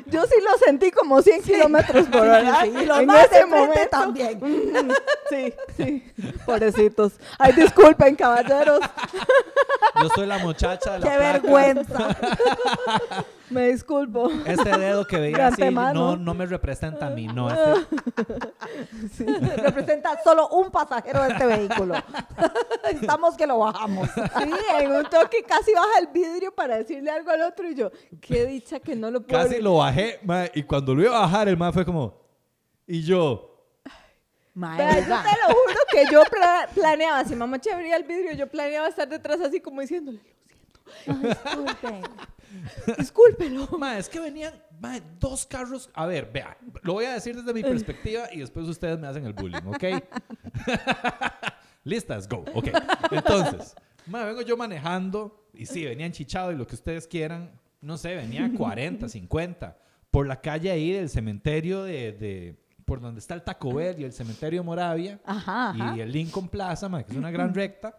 [0.08, 2.62] yo sí lo sentí como 100 kilómetros por hora.
[2.64, 3.90] Sí, y los en más de ese momento.
[3.90, 4.40] también.
[4.42, 4.92] Mm,
[5.30, 6.04] Sí, sí.
[6.46, 7.14] Pobrecitos.
[7.40, 8.80] Ay, disculpen, caballeros.
[10.02, 11.32] Yo soy la muchacha de la ¡Qué placa.
[11.34, 12.18] vergüenza!
[13.54, 14.30] Me disculpo.
[14.46, 17.50] Este dedo que veía así no, no me representa a mí, no.
[17.50, 19.24] Este,
[19.58, 21.96] Representa solo un pasajero de este vehículo.
[22.92, 24.10] Estamos que lo bajamos.
[24.10, 27.92] Sí, en un toque casi baja el vidrio para decirle algo al otro y yo,
[28.20, 29.42] qué dicha que no lo puedo.
[29.44, 32.20] casi lo bajé, ma, y cuando lo iba a bajar, el man fue como,
[32.88, 33.50] y yo,
[34.56, 35.10] Vea, yo te
[35.42, 39.42] lo juro que yo pla- planeaba, si mamá abría el vidrio, yo planeaba estar detrás
[39.42, 40.20] así como diciéndole,
[41.08, 42.02] lo siento, Disculpen.
[42.98, 43.68] discúlpelo.
[43.78, 45.90] Ma, es que venían ma, dos carros.
[45.94, 49.26] A ver, vea, lo voy a decir desde mi perspectiva y después ustedes me hacen
[49.26, 49.84] el bullying, ¿ok?
[51.84, 52.68] Listas, go, ok.
[53.12, 53.76] Entonces,
[54.08, 58.16] ma, vengo yo manejando y sí, venía enchichado y lo que ustedes quieran, no sé,
[58.16, 59.78] venía a 40, 50,
[60.10, 64.04] por la calle ahí del cementerio de, de- por donde está el Taco Bell y
[64.04, 65.98] el cementerio de Moravia Ajá, ajá.
[65.98, 67.98] y el Lincoln Plaza, ma, que es una gran recta.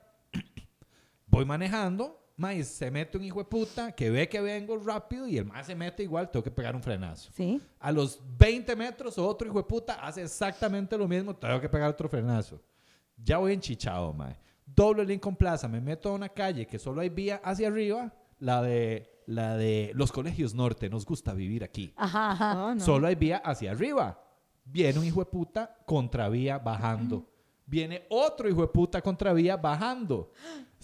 [1.27, 5.27] Voy manejando, ma, y se mete un hijo de puta que ve que vengo rápido
[5.27, 7.31] y el más se mete igual, tengo que pegar un frenazo.
[7.35, 7.61] Sí.
[7.79, 11.91] A los 20 metros, otro hijo de puta hace exactamente lo mismo, tengo que pegar
[11.91, 12.61] otro frenazo.
[13.17, 14.37] Ya voy enchichado, mae.
[14.67, 18.13] Doblo el Lincoln Plaza, me meto a una calle que solo hay vía hacia arriba,
[18.41, 21.93] la de, la de los colegios norte, nos gusta vivir aquí.
[21.97, 22.71] Ajá, ajá.
[22.71, 22.81] Ah, no.
[22.81, 24.21] Solo hay vía hacia arriba.
[24.65, 27.31] Viene un hijo de puta contravía bajando.
[27.67, 30.31] Viene otro hijo de puta contravía bajando.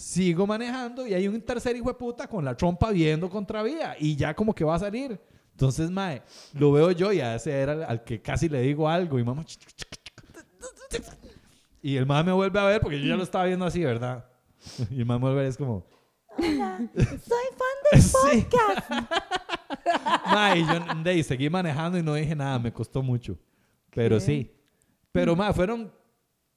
[0.00, 4.16] Sigo manejando y hay un tercer hijo de puta con la trompa viendo contravía y
[4.16, 5.20] ya como que va a salir.
[5.52, 6.22] Entonces, mae,
[6.54, 9.24] lo veo yo y a ese era al, al que casi le digo algo y
[9.24, 9.44] mamá...
[11.82, 14.24] Y el mae me vuelve a ver porque yo ya lo estaba viendo así, ¿verdad?
[14.90, 15.86] Y el mae me vuelve a ver es como...
[16.38, 18.46] Soy fan del Sí.
[18.50, 18.90] podcast.
[20.32, 23.36] Mae, yo de seguí manejando y no dije nada, me costó mucho.
[23.90, 24.20] Pero ¿Qué?
[24.24, 24.56] sí.
[25.12, 25.92] Pero, mae, fueron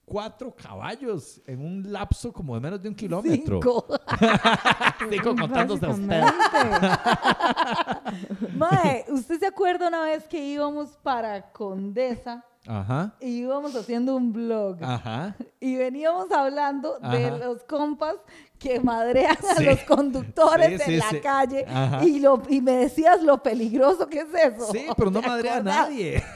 [0.06, 3.60] cuatro caballos en un lapso como de menos de un kilómetro.
[3.62, 3.86] Cinco.
[5.10, 6.24] Cinco contándose a usted.
[8.56, 13.13] Mae, ¿usted se acuerda una vez que íbamos para Condesa Ajá.
[13.20, 14.84] y íbamos haciendo un blog?
[14.84, 15.36] Ajá.
[15.60, 18.16] Y veníamos hablando de los compas
[18.60, 19.66] que madrean a Sí.
[19.66, 21.20] los conductores Sí, sí, en la sí.
[21.22, 22.04] calle Ajá.
[22.06, 24.72] y, lo, y me decías lo peligroso que es eso.
[24.72, 26.24] Sí, pero no ¿Te madre a nadie.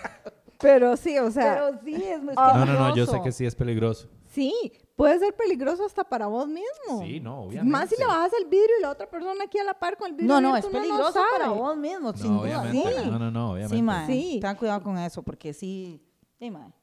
[0.60, 2.54] Pero sí, o sea, Pero sí, es muy Ah.
[2.56, 3.24] No, no, no, yo sé peligroso.
[3.24, 4.08] que sí es peligroso.
[4.30, 4.54] sí,
[4.96, 7.02] puede ser peligroso hasta para vos mismo.
[7.04, 7.72] Sí, no, obviamente.
[7.72, 10.08] Más si le bajas el vidrio y la otra persona aquí a la par con
[10.10, 11.26] el vidrio No, no, es abierto, peligroso sabe.
[11.38, 12.62] para vos mismo, sin No, duda.
[12.62, 13.04] obviamente.
[13.04, 13.76] Sí, No, no, no, obviamente.
[13.76, 14.08] sí, mae.
[14.08, 14.38] Sí.
[14.42, 16.02] Tengan cuidado con eso, porque sí,
[16.40, 16.64] sí, mae.
[16.64, 16.74] No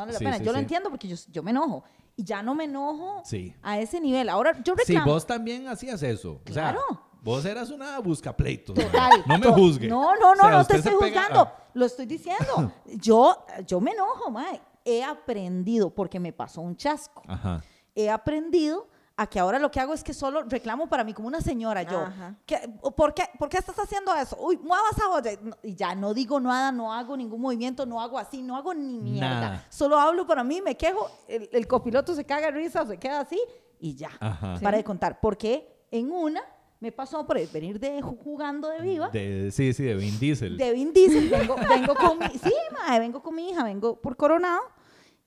[0.00, 0.38] vale la Sí, pena.
[0.38, 0.62] sí, yo lo sí.
[0.62, 1.82] entiendo porque yo, yo me enojo.
[2.14, 3.54] Y ya no me enojo Sí.
[3.62, 4.28] a ese nivel.
[4.28, 5.12] Ahora, yo Sí, reclamo.
[5.12, 6.40] vos también hacías eso.
[6.48, 6.80] O sea, Claro.
[7.22, 8.74] vos eras una buscapleitos.
[8.74, 9.22] Total.
[9.26, 9.88] No me To- juzgue.
[9.88, 11.40] No, no, no, O sea, no te estoy pega- juzgando.
[11.40, 12.72] ah, Lo estoy diciendo.
[12.86, 14.60] Yo, yo me enojo, mae.
[14.84, 17.22] He aprendido, porque me pasó un chasco.
[17.28, 17.62] Ajá.
[17.94, 21.26] He aprendido a que ahora lo que hago es que solo reclamo para mí como
[21.28, 22.04] una señora yo.
[22.46, 24.36] ¿Qué- ¿por, qué, ¿Por qué estás haciendo eso?
[24.40, 25.30] Uy, muevas esa olla.
[25.62, 28.98] Y ya no digo nada, no hago ningún movimiento, no hago así, no hago ni
[28.98, 29.40] mierda.
[29.40, 29.66] Nada.
[29.70, 33.20] Solo hablo para mí, me quejo, el, el copiloto se caga de risa, se queda
[33.20, 33.40] así
[33.80, 34.10] y ya.
[34.20, 34.56] Ajá.
[34.62, 35.18] Para de contar.
[35.20, 36.40] Porque en una
[36.80, 39.08] me pasó por venir de ju- jugando de viva.
[39.08, 40.56] De, sí, sí, de Vin Diesel.
[40.56, 44.16] De Vin Diesel, vengo, vengo con mi, sí, mae, vengo con mi hija, vengo por
[44.16, 44.62] Coronado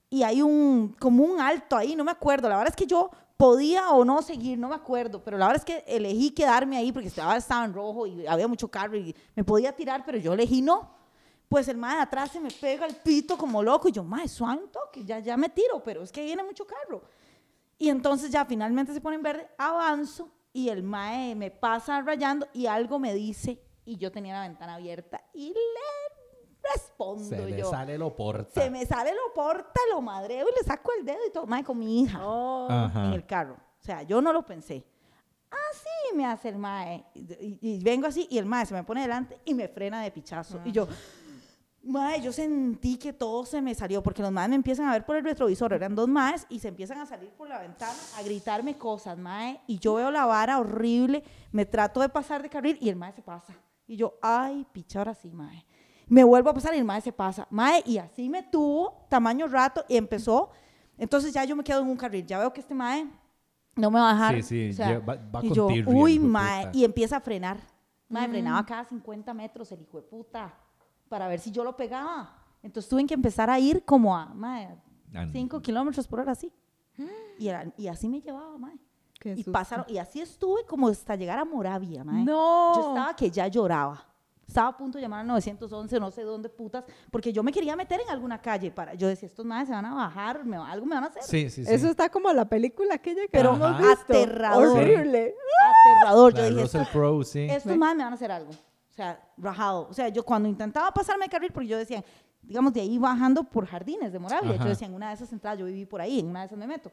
[0.10, 3.10] y hay un, como un alto ahí, no me acuerdo, la verdad es que yo
[3.38, 6.92] podía o no seguir, no me acuerdo, pero la verdad es que elegí quedarme ahí
[6.92, 10.34] porque estaba, estaba en rojo y había mucho carro y me podía tirar, pero yo
[10.34, 11.00] elegí no.
[11.50, 14.28] Pues el mae de atrás se me pega el pito como loco y yo, mae,
[14.30, 17.02] suave un toque, ya, ya me tiro, pero es que viene mucho carro.
[17.78, 22.48] Y entonces ya finalmente se pone en verde, avanzo y el mae me pasa rayando
[22.54, 27.70] y algo me dice y yo tenía la ventana abierta y le respondo Se yo.
[27.70, 28.62] sale lo porta.
[28.62, 31.64] Se me sale lo porta, lo madreo y le saco el dedo y todo, mae,
[31.64, 32.68] con mi hija Oh.
[32.70, 33.08] Ajá.
[33.08, 33.56] en el carro.
[33.56, 34.86] O sea, yo no lo pensé.
[35.50, 37.04] Así me hace el mae.
[37.14, 40.02] Y, y- y vengo así y el mae se me pone delante y me frena
[40.02, 40.62] de pichazo.
[40.64, 40.88] Y yo,
[41.84, 45.06] mae, yo sentí que todo se me salió porque los maes me empiezan a ver
[45.06, 45.74] por el retrovisor.
[45.74, 49.60] Eran dos maes y se empiezan a salir por la ventana a gritarme cosas, mae.
[49.68, 53.12] Y yo veo la vara horrible, me trato de pasar de carril y el mae
[53.14, 53.54] se pasa.
[53.88, 55.66] Y yo, ay, picha, ahora sí, mae.
[56.08, 57.48] Me vuelvo a pasar y el mae se pasa.
[57.50, 60.50] Mae, y así me tuvo tamaño rato y empezó.
[60.98, 62.26] Entonces ya yo me quedo en un carril.
[62.26, 63.08] Ya veo que este mae
[63.76, 64.36] no me va a dejar.
[64.36, 66.78] Sí, sí, o sea, ya va- va y con yo, uy, mae, puta.
[66.78, 67.58] y empieza a frenar.
[68.10, 70.54] Mae, frenaba cada 50 metros el hijo de puta
[71.12, 72.34] para ver si yo lo pegaba.
[72.64, 74.78] Entonces tuve que empezar a ir como a, mae,
[75.14, 76.50] Ah, 5 kilómetros por hora así.
[77.38, 78.78] Y, era- y así me llevaba, mae.
[79.20, 82.24] Qué Y pasaron, y así estuve como hasta llegar a Moravia, mae.
[82.24, 82.74] No.
[82.76, 84.08] Yo estaba que ya lloraba.
[84.48, 87.76] Estaba a punto de llamar al 911, no sé dónde putas, porque yo me quería
[87.76, 88.94] meter en alguna calle para.
[88.96, 91.24] Yo decía, estos madres se van a bajar, me, algo me van a hacer.
[91.24, 91.72] Sí, sí, sí.
[91.74, 93.94] Eso está como la película aquella que Pero hemos visto.
[94.14, 94.68] aterrador.
[94.78, 95.36] Horrible.
[96.00, 96.34] Aterrador.
[96.34, 97.40] La Yo de dije, Russell "Estos- Crowe, sí.
[97.50, 98.52] estos madres me van a hacer algo.
[98.92, 99.88] O sea, rajado.
[99.90, 102.04] O sea, yo cuando intentaba pasarme el carril, porque yo decía,
[102.42, 104.64] digamos, de ahí bajando por jardines de Moravia, Ajá.
[104.64, 106.58] yo decía, en una de esas entradas, yo viví por ahí, en una de esas
[106.58, 106.92] me meto.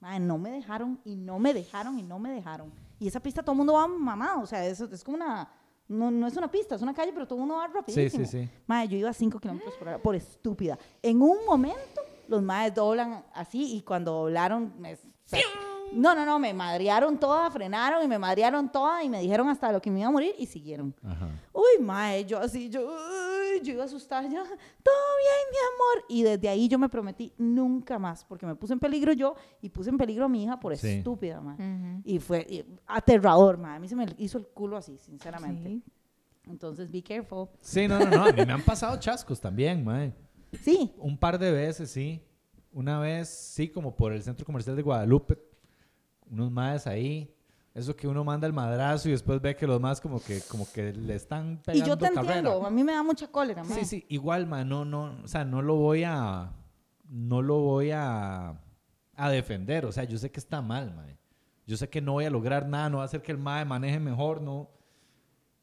[0.00, 2.72] Madre, no me dejaron y no me dejaron y no me dejaron.
[2.98, 4.42] Y esa pista todo el mundo va mamado.
[4.42, 5.48] O sea, eso es como una.
[5.86, 8.24] No, no es una pista, es una calle, pero todo el mundo va rapidísimo.
[8.24, 8.50] sí, sí.
[8.66, 10.78] Madre, yo iba a 5 kilómetros por hora por estúpida.
[11.02, 14.96] En un momento, los madres doblan así y cuando doblaron, me,
[15.94, 19.70] no, no, no, me madrearon toda, frenaron y me madrearon toda y me dijeron hasta
[19.72, 20.94] lo que me iba a morir y siguieron.
[21.02, 21.28] Ajá.
[21.52, 26.04] Uy, mae, yo así, yo, uy, yo iba asustada, yo, todo bien, mi amor.
[26.08, 29.68] Y desde ahí yo me prometí nunca más, porque me puse en peligro yo y
[29.70, 30.88] puse en peligro a mi hija por Sí.
[30.88, 32.00] estúpida, mae.
[32.04, 33.76] Y fue y- aterrador, mae.
[33.76, 35.68] A mí se me hizo el culo así, sinceramente.
[35.68, 35.82] Sí.
[36.46, 37.48] Entonces, be careful.
[37.60, 38.24] Sí, no, no, no.
[38.24, 40.12] A mí me han pasado chascos también, mae.
[40.62, 42.22] Sí, Un par de veces, sí.
[42.72, 45.38] Una vez, sí, como por el centro comercial de Guadalupe.
[46.34, 47.32] Unos maes ahí.
[47.72, 50.70] Eso que uno manda el madrazo y después ve que los más como que, como
[50.70, 52.36] que le están y pegando yo te carrera.
[52.38, 53.80] entiendo, a mí me da mucha cólera, mae.
[53.80, 56.52] Sí, sí, igual, man, no, no, o sea, no lo voy a,
[57.08, 58.60] no lo voy a,
[59.16, 61.18] a defender, o sea, yo sé que está mal, man.
[61.66, 63.64] Yo sé que no voy a lograr nada, no va a hacer que el mae
[63.64, 64.70] maneje mejor, no,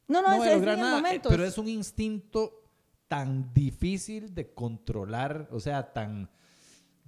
[0.08, 2.62] No, no, no voy a lograr nada, eh, pero es un instinto
[3.08, 6.28] tan difícil de controlar, o sea, tan,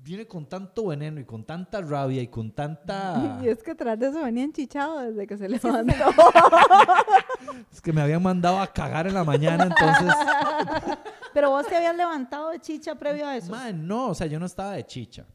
[0.05, 3.99] viene con tanto veneno y con tanta rabia y con tanta, Y es que tras
[3.99, 5.95] de eso venía enchichado desde que se levantó.
[7.73, 10.15] es que me habían mandado a cagar en la mañana, entonces,
[11.33, 13.51] Pero vos te habías levantado de chicha previo a eso.
[13.51, 15.27] man, no, o sea, yo no estaba de chicha,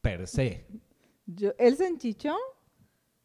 [0.00, 0.66] per se.
[1.26, 2.34] Yo, él se enchichó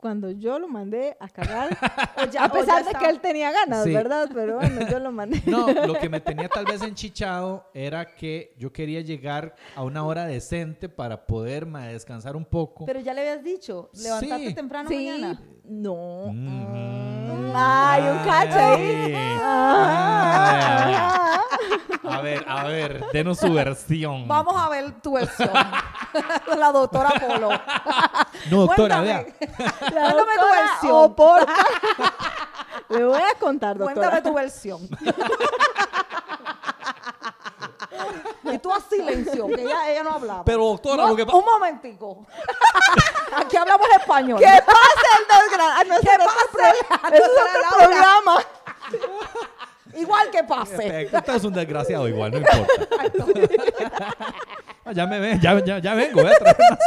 [0.06, 1.76] cuando yo lo mandé a cagar.
[2.32, 3.92] Ya- a pesar de estaba- que él tenía ganas, Sí.
[3.92, 4.30] ¿verdad?
[4.32, 5.42] Pero bueno, yo lo mandé.
[5.48, 10.06] No, lo que me tenía tal vez enchichado era que yo quería llegar a una
[10.06, 12.86] hora decente para poder ma, descansar un poco.
[12.86, 14.54] Pero ya le habías dicho, levantate Sí.
[14.54, 14.96] temprano Sí.
[14.96, 15.42] mañana.
[15.64, 16.28] No.
[16.32, 17.52] Mhm.
[17.56, 19.14] Ay, un cacho ahí.
[19.42, 21.42] Ah.
[22.08, 24.28] A ver, a ver, denos su versión.
[24.28, 25.50] Vamos a ver tu versión.
[26.58, 27.50] La doctora Polo.
[28.52, 29.26] No, doctora, vea.
[29.94, 30.92] La Cuéntame tu doctora versión.
[30.96, 31.54] Oporta.
[32.90, 33.96] Le voy a contar, doctora.
[33.96, 34.90] Cuéntame tu versión.
[38.44, 40.44] y tú a silencio, que ella, ella no hablaba.
[40.46, 41.38] Pero, doctora, No, lo que pasa...
[41.38, 42.26] Un momentico.
[43.36, 44.40] Aquí hablamos español.
[44.40, 45.74] ¿Qué pasa el desgraciado?
[45.90, 46.46] Ah, ¿Qué pasa?
[46.52, 48.36] pro- es otro programa.
[49.96, 51.10] Igual que pase.
[51.12, 52.74] Usted es un desgraciado igual, no importa.
[54.86, 56.80] Ah, ya me ven, ya, ya, ya vengo, voy a traer más.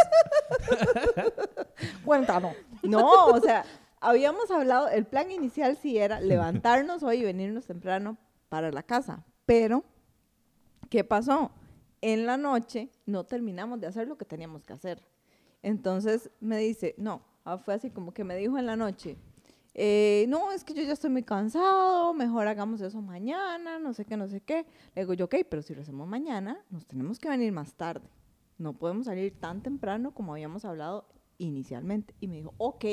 [2.05, 2.55] Cuéntanos.
[2.85, 3.65] No, o sea,
[4.01, 8.17] habíamos hablado, el plan inicial sí era levantarnos hoy y venirnos temprano
[8.49, 9.83] para la casa, pero
[10.89, 11.51] ¿qué pasó?
[12.01, 15.03] En la noche no terminamos de hacer lo que teníamos que hacer.
[15.63, 19.17] Entonces me dice, no, ah, fue así como que me dijo en la noche,
[19.81, 24.05] eh, no, es que yo ya estoy muy cansado, mejor hagamos eso mañana, no sé
[24.05, 24.67] qué, no sé qué.
[24.97, 28.09] Le digo yo, ok, pero si lo hacemos mañana, nos tenemos que venir más tarde.
[28.59, 31.07] No podemos salir tan temprano como habíamos hablado
[31.39, 32.13] inicialmente.
[32.19, 32.85] Y me dijo, ok.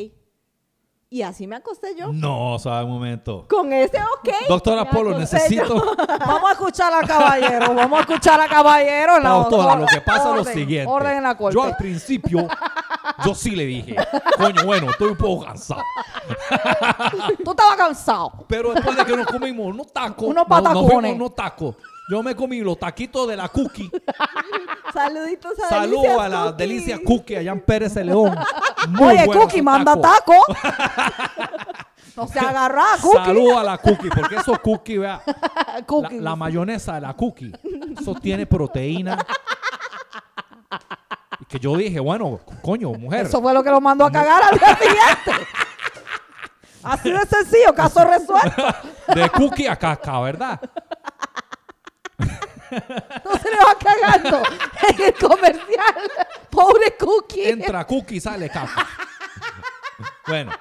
[1.07, 2.11] Y así me acosté yo.
[2.11, 3.45] No, suave un momento.
[3.47, 4.29] Con ese ok.
[4.49, 5.75] Doctora Polo, necesito...
[6.19, 7.73] Vamos a escuchar a Caballero.
[7.73, 9.19] Vamos a escuchar a Caballero.
[9.19, 9.79] la Doctora, doctora.
[9.81, 10.91] lo que pasa es lo Orden, siguiente.
[10.91, 11.55] Orden en la corte.
[11.55, 12.47] Yo al principio,
[13.23, 13.95] yo sí le dije,
[14.35, 15.81] coño, bueno, estoy un poco cansado.
[17.43, 18.31] Tú estabas cansado.
[18.47, 21.15] Pero después de que nos comimos unos tacos, Unos no- nos patacones.
[21.15, 21.75] unos tacos.
[22.09, 23.89] Yo me comí los taquitos de la cookie.
[24.93, 26.57] Saluditos a Saludo Delicias a la Cookie.
[26.57, 28.35] delicia cookie allá en Pérez de León.
[28.89, 30.33] Muy Oye, Cookie, esos manda taco.
[32.15, 33.17] No se agarra Cookie.
[33.25, 35.21] Saludo a la cookie, porque eso cookie, vea.
[35.25, 36.21] La, Cookie.
[36.21, 37.51] la mayonesa de la cookie.
[37.99, 39.17] Eso tiene proteína.
[41.41, 43.25] Y que yo dije, bueno, coño, mujer.
[43.25, 45.47] Eso fue lo que lo mandó a cagar al día siguiente.
[46.83, 48.63] Así de sencillo, caso resuelto.
[49.13, 50.61] De cookie a caca, ¿verdad?
[53.25, 54.43] No se le va cagando
[54.89, 56.11] en el comercial.
[56.49, 57.49] Pobre Cookie.
[57.49, 58.87] Entra cookie, sale caca.
[60.27, 60.51] Bueno,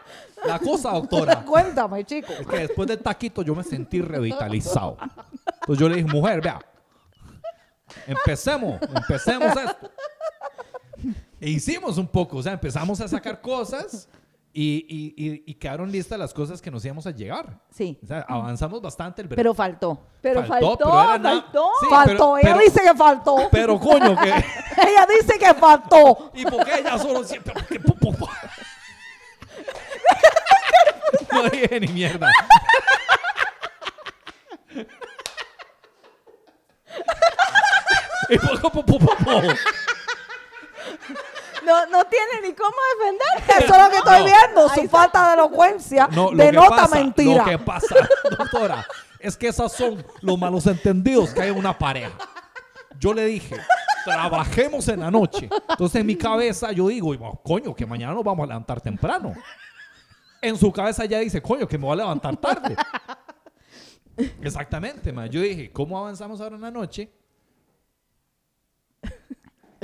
[0.45, 2.33] la cosa, doctora, Cuéntame, chico.
[2.33, 4.97] es que después del taquito yo me sentí revitalizado.
[5.61, 6.61] Entonces yo le dije, mujer, vea,
[8.07, 9.91] empecemos, empecemos esto.
[11.41, 14.09] E hicimos un poco, o sea, empezamos a sacar cosas
[14.57, 17.59] y, y- y- y quedaron listas las cosas que nos íbamos a llegar.
[17.71, 20.07] Sí, O sea, avanzamos bastante el pero faltó.
[20.23, 21.71] Pero Faltó, faltó, pero faltó.
[21.81, 22.13] Sí, faltó.
[22.13, 23.37] pero- ella pero- dice que faltó.
[23.51, 24.29] Pero coño, que...
[24.89, 26.31] ella dice que faltó.
[26.35, 27.53] ¿Y por qué ella solo siempre?
[27.53, 28.31] porque pu- pu- pu-
[31.33, 32.31] No dije ni mierda.
[38.29, 38.39] Y
[41.65, 43.65] No, no tiene ni cómo defenderse.
[43.65, 44.69] Eso es lo que estoy viendo.
[44.69, 47.45] Su falta de elocuencia denota pasa, mentira.
[47.45, 47.95] Lo que pasa,
[48.39, 48.87] doctora,
[49.19, 52.13] es que esos son los malos entendidos que hay en una pareja.
[52.99, 53.57] Yo le dije,
[54.05, 55.49] trabajemos en la noche.
[55.69, 59.35] Entonces en mi cabeza yo digo, coño, que mañana nos vamos a levantar temprano.
[60.41, 62.77] En su cabeza ya dice, coño, que me voy a levantar tarde.
[64.43, 65.27] Exactamente, ma.
[65.27, 67.11] Yo dije, ¿cómo avanzamos ahora en la noche?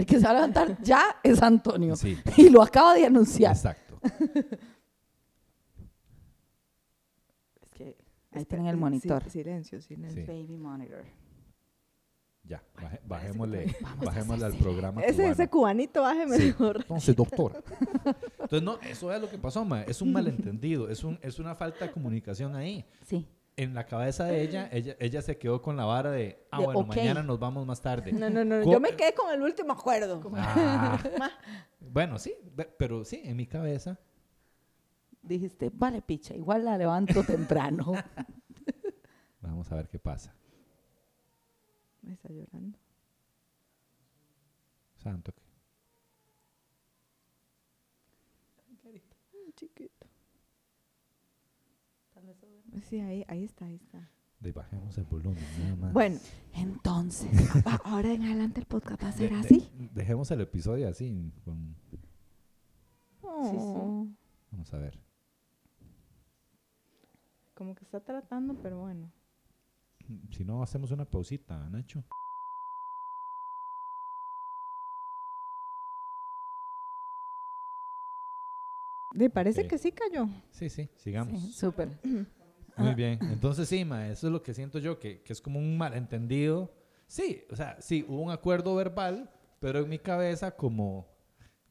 [0.00, 1.94] El que se va a levantar ya es Antonio.
[1.94, 2.16] Sí.
[2.38, 3.52] Y lo acaba de anunciar.
[3.54, 4.00] Exacto.
[7.62, 7.96] Es que
[8.32, 9.22] ahí tienen el monitor.
[9.24, 10.24] Sí, silencio, silencio.
[10.24, 10.26] Sí.
[10.30, 11.04] Baby monitor.
[12.42, 15.02] Ya, baje- bajémosle, bajémosle al programa.
[15.02, 15.32] Ese, cubano.
[15.32, 16.44] ese cubanito baje Sí.
[16.46, 16.76] mejor.
[16.78, 17.60] Entonces, doctora.
[18.40, 19.82] Entonces, no, eso es lo que pasó, ma.
[19.82, 22.84] Es un malentendido, es, un, es una falta de comunicación ahí.
[23.06, 23.26] Sí.
[23.56, 26.64] En la cabeza de ella, ella, ella se quedó con la vara de, ah, De,
[26.64, 28.10] bueno, mañana nos vamos más tarde.
[28.12, 28.62] No, no, no.
[28.64, 30.22] Co- Yo me quedé con el último acuerdo.
[30.36, 30.98] Ah.
[31.80, 32.34] bueno, sí,
[32.78, 33.98] pero sí, en mi cabeza.
[35.22, 37.92] Dijiste, vale, picha, igual la levanto temprano.
[39.42, 40.34] Vamos a ver qué pasa.
[42.02, 42.78] Me está llorando.
[44.96, 45.32] Santo.
[45.32, 45.40] que-
[49.56, 49.99] Chiquito.
[52.88, 54.10] Sí, ahí, ahí está, ahí está.
[54.40, 55.92] de bajemos el volumen, nada más.
[55.92, 56.18] Bueno,
[56.54, 57.30] Entonces,
[57.84, 59.70] ahora en adelante el podcast va a De- ser de- así.
[59.94, 61.32] dejemos el episodio así.
[61.44, 61.74] con-
[63.22, 64.06] Oh,
[64.50, 64.98] vamos a ver.
[67.54, 69.10] Como que está tratando, pero bueno.
[70.30, 72.02] Si no, hacemos una pausita, Nacho.
[79.14, 80.28] Me parece que sí cayó.
[80.50, 81.40] Sí, sí, sigamos.
[81.40, 81.88] sí, súper.
[82.76, 83.18] Muy bien.
[83.22, 86.72] Entonces, sí, ma, eso es lo que siento yo, que, que es como un malentendido.
[87.06, 91.08] Sí, o sea, sí, hubo un acuerdo verbal, pero en mi cabeza, como,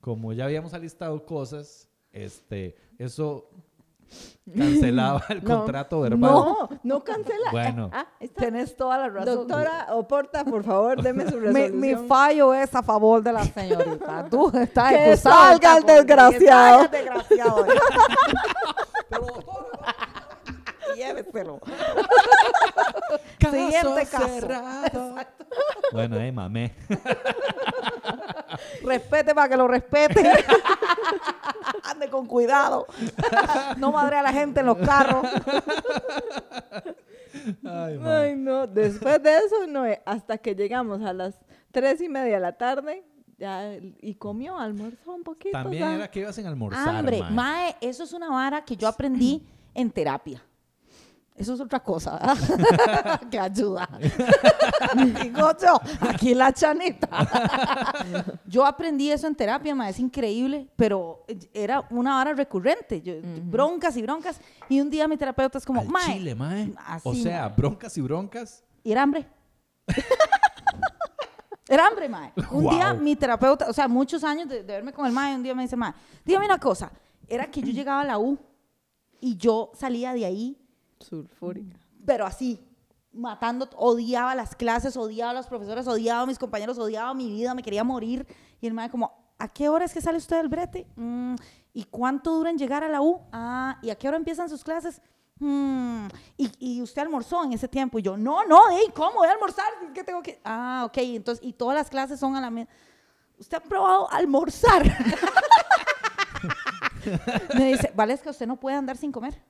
[0.01, 3.49] como ya habíamos alistado cosas, este, eso
[4.55, 6.19] cancelaba el No, contrato verbal.
[6.31, 7.51] No, no cancela.
[7.51, 7.89] Bueno.
[7.93, 8.41] Ah, ahí está.
[8.45, 9.35] Tenés toda la razón.
[9.35, 11.79] Doctora Oporta, por favor, deme su Mi, resolución.
[11.79, 14.25] mi fallo es a favor de la señorita.
[14.31, 16.79] Tú estás Que salga el que desgraciado.
[16.79, 17.65] salga el desgraciado.
[19.09, 19.25] Pero,
[20.95, 21.59] Lléveselo.
[23.39, 24.27] caso Siguiente caso.
[24.27, 25.15] cerrado.
[25.93, 26.75] Bueno, ahí mamé.
[28.83, 30.23] Respete para que lo respete.
[31.83, 32.87] Ande con cuidado.
[33.77, 35.25] no madre a la gente en los carros.
[37.63, 38.67] Ay, no.
[38.67, 41.39] Después de eso, no, eh, hasta que llegamos a las
[41.71, 43.03] tres y media de la tarde,
[43.37, 45.53] ya, y comió, almorzó un poquito.
[45.53, 47.19] También o sea, era que ibas a almorzar, Hambre.
[47.21, 47.29] ma.
[47.29, 50.43] Mae, eso es una vara que yo aprendí en terapia.
[51.39, 52.19] Eso es otra cosa,
[53.31, 53.87] que ayuda.
[55.23, 57.07] Digo yo, aquí la chanita.
[58.45, 61.23] yo aprendí eso en terapia, ma, es increíble, pero
[61.53, 63.01] era una vara recurrente.
[63.01, 64.41] Yo- Broncas y broncas.
[64.67, 66.73] Y un día mi terapeuta es como, mae, chile, mae.
[66.85, 68.61] así, o sea, broncas y broncas.
[68.83, 69.25] y era hambre.
[71.69, 72.33] era hambre, mae.
[72.51, 72.97] Un día Guau.
[72.97, 75.61] mi terapeuta, o sea, muchos años de, de verme con el mae, un día me
[75.63, 75.93] dice, mae,
[76.25, 76.91] dígame una cosa,
[77.29, 78.37] era que yo llegaba a la U
[79.21, 80.57] y yo salía de ahí
[80.99, 81.77] Sulfúrica.
[82.05, 82.59] pero así,
[83.11, 87.53] matando, odiaba las clases, odiaba a los profesores, odiaba a mis compañeros, odiaba mi vida,
[87.53, 88.25] me quería morir.
[88.61, 90.87] Y el madre como, ¿a qué hora es que sale usted del brete?
[90.95, 91.35] "Mm,
[91.73, 93.21] ¿Y cuánto dura en llegar a la U?
[93.31, 95.01] Ah, ¿y a qué hora empiezan sus clases?
[95.39, 97.99] "Mm, ¿y, y usted almorzó en ese tiempo?
[97.99, 99.65] Y yo, no, no, hey, ¿cómo voy a almorzar?
[99.93, 100.41] ¿Qué tengo que...?
[100.43, 102.67] Ah, ok, entonces, y todas las clases son a la.
[103.37, 104.83] ¿Usted ha probado almorzar?
[107.55, 109.41] me dice, vale, es que usted no puede andar sin comer.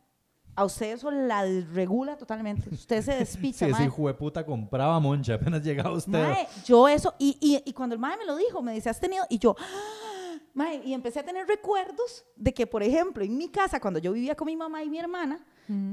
[0.56, 2.70] A usted eso la desregula totalmente.
[2.70, 6.12] Usted se despicha, Sí, ese hijo de puta compraba moncha apenas llegaba usted.
[6.12, 9.00] Mae, yo eso, y, y, y cuando el mae me lo dijo, me dice, ¿has
[9.00, 9.26] tenido?
[9.30, 10.40] Y yo, ¡ah!
[10.54, 14.12] mae, y empecé a tener recuerdos de que, por ejemplo, en mi casa, cuando yo
[14.12, 15.46] vivía con mi mamá y mi hermana,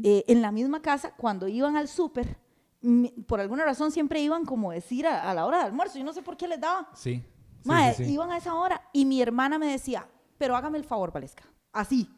[0.02, 2.38] eh, en la misma casa, cuando iban al súper,
[3.26, 6.12] por alguna razón siempre iban como decir a, a la hora de almuerzo, yo no
[6.12, 6.88] sé por qué les daba.
[6.94, 7.22] Sí.
[7.62, 8.12] sí, Mae, sí, sí.
[8.12, 12.09] iban a esa hora y mi hermana me decía, pero hágame el favor, Valesca, así,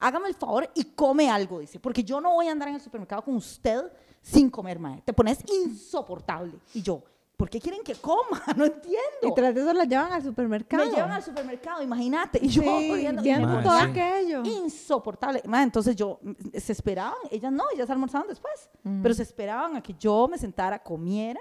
[0.00, 2.80] hágame el favor y come algo, dice, porque yo no voy a andar en el
[2.80, 3.90] supermercado con usted
[4.22, 5.00] sin comer, mae.
[5.02, 6.58] Te pones insoportable.
[6.74, 7.02] Y yo,
[7.36, 8.42] ¿por qué quieren que coma?
[8.56, 8.98] No entiendo.
[9.22, 10.84] Y tras de eso la llevan al supermercado.
[10.84, 12.38] me llevan al supermercado, imagínate.
[12.42, 14.42] Y yo Sí, corriendo, y me Mae, todo aquello.
[14.44, 15.42] insoportable.
[15.46, 18.68] Ma, entonces yo, mm, se esperaban, ellas no, ellas almorzaban después,
[19.02, 21.40] pero se esperaban a que yo me sentara, comiera,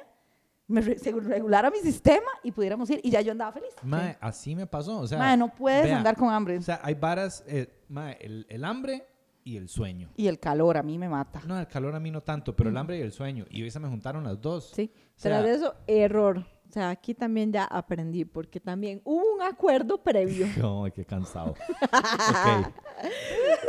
[0.67, 2.99] me regulara mi sistema y pudiéramos ir.
[3.03, 3.73] Y ya yo andaba feliz.
[3.83, 4.99] Mae, así me pasó.
[4.99, 6.57] O sea, Ma, no puedes vea, andar con hambre.
[6.57, 9.07] O sea, hay varas, eh, mae, el, el hambre
[9.43, 10.09] y el sueño.
[10.17, 11.41] y el calor a mí me mata.
[11.45, 13.45] No, el calor a mí no tanto, pero el hambre y el sueño.
[13.49, 14.71] Y hoy se me juntaron las dos.
[14.75, 14.91] Sí.
[14.93, 16.45] O sea, Tras de eso, error.
[16.67, 20.47] O sea, aquí también ya aprendí, porque también hubo un acuerdo previo.
[20.83, 21.51] Ay, qué cansado.
[21.81, 22.73] ok.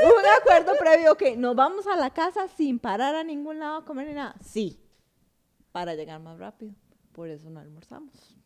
[0.02, 3.84] un acuerdo previo que nos vamos a la casa sin parar a ningún lado a
[3.84, 4.34] comer ni nada.
[4.42, 4.80] Sí,
[5.70, 6.74] para llegar más rápido.
[7.18, 8.36] Por eso no almorzamos.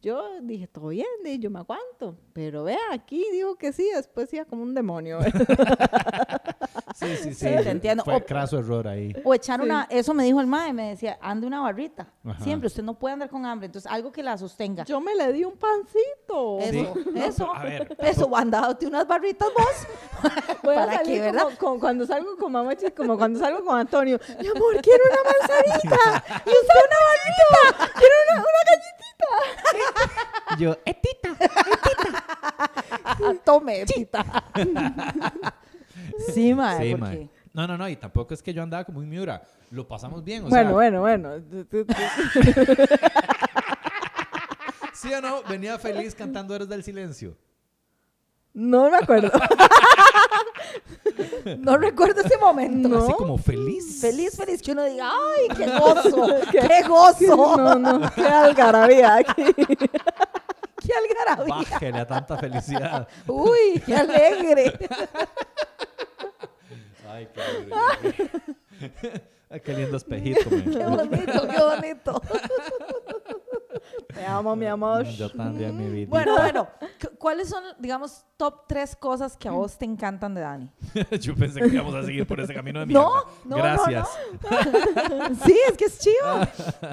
[0.00, 2.16] Yo dije, todo bien, di, yo me aguanto.
[2.32, 5.18] Pero vea, aquí digo que sí, después iba como un demonio.
[6.94, 7.34] Sí, sí, sí.
[7.34, 8.04] Sí, te entiendo.
[8.04, 9.12] Fue O- craso error ahí.
[9.24, 9.66] O echar Sí.
[9.66, 12.06] una, eso me dijo el mae, me decía, ande una barrita.
[12.24, 12.42] Ajá.
[12.42, 13.66] Siempre, usted no puede andar con hambre.
[13.66, 14.84] Entonces, algo que la sostenga.
[14.84, 16.58] yo me le di un pancito.
[16.60, 17.10] Eso, Sí.
[17.16, 20.22] Eso, a ver, eso, andándote unas barritas vos.
[20.62, 21.42] Voy a ¿Para salir qué, verdad?
[21.42, 24.18] como, como cuando salgo con mamá, como cuando salgo con Antonio.
[24.40, 26.24] Mi amor, quiero una manzanita.
[26.46, 27.92] Y usted una barrita.
[27.98, 30.56] Quiero una, una galletita.
[30.58, 31.36] Yo, etita.
[33.04, 34.24] Ah, Tome, tita.
[36.32, 36.94] Sí, mae.
[36.94, 37.30] Sí.
[37.52, 37.88] No, no, no.
[37.88, 39.42] Y tampoco es que yo andaba como un miura.
[39.70, 40.44] Lo pasamos bien.
[40.44, 41.30] O Bueno, sea, bueno, bueno.
[44.92, 45.42] ¿Sí o no?
[45.42, 47.36] Venía feliz cantando Eres del Silencio.
[48.52, 49.30] No me acuerdo.
[51.58, 52.88] No recuerdo ese momento.
[52.88, 53.04] No.
[53.04, 54.00] Así como feliz.
[54.00, 56.26] Feliz, feliz, que uno diga, ¡ay, qué gozo!
[56.50, 57.56] ¡Qué gozo!
[57.56, 59.52] No, no, qué algarabía aquí.
[59.54, 61.54] ¡Qué algarabía!
[61.54, 63.06] Bájele a tanta felicidad.
[63.26, 64.72] ¡Uy, qué alegre!
[67.14, 67.40] Ay, qué.
[69.50, 70.62] Ay, qué lindo espejito, man.
[70.64, 72.22] ¡Qué bonito, qué bonito!
[74.14, 75.04] Te amo, mi amor.
[75.04, 76.06] Yo también, mi vida.
[76.10, 76.68] Bueno, bueno,
[77.00, 80.70] cu- ¿cuáles son, digamos, top tres cosas que a vos te encantan de Dani?
[81.20, 83.02] Yo pensé que íbamos a seguir por ese camino de mierda.
[83.04, 84.08] No, no, no, Gracias.
[85.44, 86.40] Sí, es que es chido.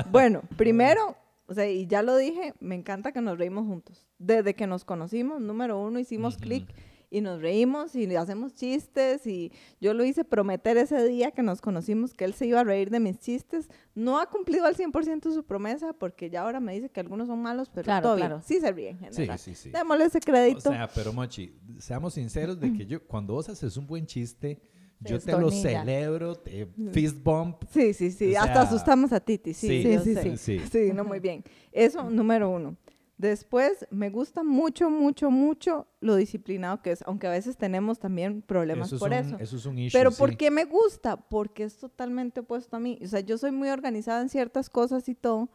[0.09, 1.15] Bueno, primero,
[1.47, 4.07] o sea, y ya lo dije, me encanta que nos reímos juntos.
[4.17, 6.43] Desde que nos conocimos, número uno, hicimos Ujú.
[6.43, 6.75] clic
[7.11, 9.51] y nos reímos y hacemos chistes y
[9.81, 12.89] yo lo hice prometer ese día que nos conocimos que él se iba a reír
[12.89, 13.69] de mis chistes.
[13.93, 17.41] No ha cumplido al 100% su promesa porque ya ahora me dice que algunos son
[17.41, 18.27] malos, pero Claro, todo bien.
[18.29, 18.41] claro.
[18.43, 19.39] Sí se ríe en Sí, general.
[19.39, 19.69] sí, sí.
[19.71, 20.61] Démosle ese O crédito.
[20.71, 24.61] sea, pero Mochi, seamos sinceros de que yo, cuando vos haces un buen chiste,
[25.01, 27.63] yo te lo celebro, te fist bump.
[27.71, 28.33] Sí, sí, sí.
[28.35, 29.53] O Hasta sea, asustamos a Titi.
[29.53, 30.37] Sí, sí, sí, sí.
[30.37, 30.67] Sí, Sí.
[30.71, 31.43] Sí, no, muy bien.
[31.73, 32.77] Eso, número uno.
[33.21, 38.41] Después, me gusta mucho, mucho, mucho lo disciplinado que es, aunque a veces tenemos también
[38.41, 39.37] problemas Eso es, por un, eso.
[39.39, 40.17] eso es un issue, Pero sí.
[40.17, 41.17] ¿por qué me gusta?
[41.17, 42.97] Porque es totalmente opuesto a mí.
[42.99, 45.51] O sea, yo soy muy organizada en ciertas cosas y todo,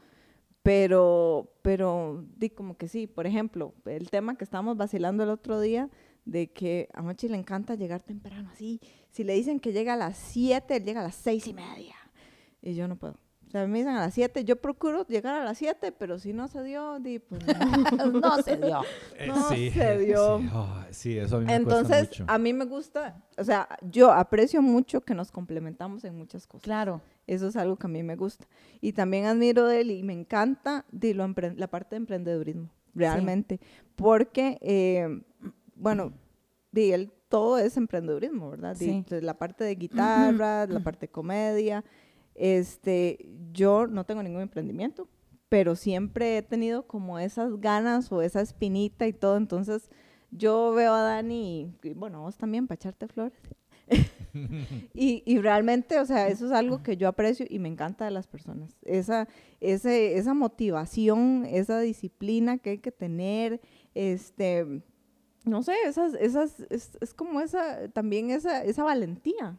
[0.63, 3.09] pero, pero, di como que sí.
[3.09, 5.91] Por ejemplo, el tema que estábamos vacilando el otro día,
[6.25, 8.81] de que a Mochi le encanta llegar temprano, así.
[9.11, 11.97] Si le dicen que llega a las 7, él llega a las seis y media.
[12.63, 13.19] Y yo no puedo.
[13.47, 16.33] O sea, me dicen a las 7, yo procuro llegar a las 7, pero si
[16.33, 17.53] no se dio, di, pues no.
[18.21, 18.83] No se dio.
[19.17, 20.39] Eh, no sí, se dio.
[20.41, 22.33] Sí, oh, sí, eso a mí me Entonces, cuesta mucho.
[22.33, 26.65] a mí me gusta, o sea, yo aprecio mucho que nos complementamos en muchas cosas.
[26.65, 27.01] Claro.
[27.27, 28.47] Eso es algo que a mí me gusta.
[28.81, 31.27] Y también admiro de él y me encanta de lo
[31.57, 33.61] la parte de emprendedurismo, realmente.
[33.97, 35.23] Porque, eh,
[35.75, 36.13] bueno,
[36.73, 38.77] de él todo es emprendedurismo, ¿verdad?
[38.77, 39.05] Sí.
[39.09, 41.85] de la parte de guitarra, la parte de comedia.
[42.37, 45.09] Este, yo no tengo ningún emprendimiento,
[45.49, 49.37] pero siempre he tenido como esas ganas o esa espinita y todo.
[49.37, 49.91] Entonces,
[50.31, 53.39] yo veo a Dani, y, bueno, vos también, para echarte flores.
[54.95, 58.11] y, y realmente, o sea, eso es algo que yo aprecio y me encanta de
[58.11, 58.77] las personas.
[58.83, 59.29] Esa,
[59.61, 63.61] ese, esa motivación, esa disciplina que hay que tener,
[63.95, 64.83] este,
[65.47, 69.57] no sé, esas, esas, es, es como esa, también esa, esa valentía.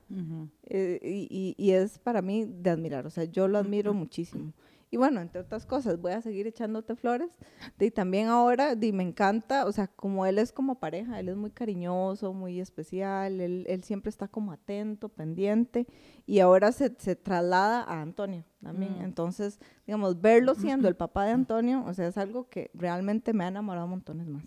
[0.66, 4.54] Eh, y, y- y es para mí de admirar, o sea, yo lo admiro muchísimo.
[4.90, 7.38] Y bueno, entre otras cosas, voy a seguir echándote flores.
[7.78, 11.36] Y también ahora, di, me encanta, o sea, como él es como pareja, él es
[11.36, 15.88] muy cariñoso, muy especial, él, él siempre está como atento, pendiente.
[16.26, 19.00] Y ahora se, se traslada a Antonio también.
[19.00, 19.04] Mm.
[19.04, 23.44] Entonces, digamos, verlo siendo el papá de Antonio, o sea, es algo que realmente me
[23.44, 24.46] ha enamorado montones más.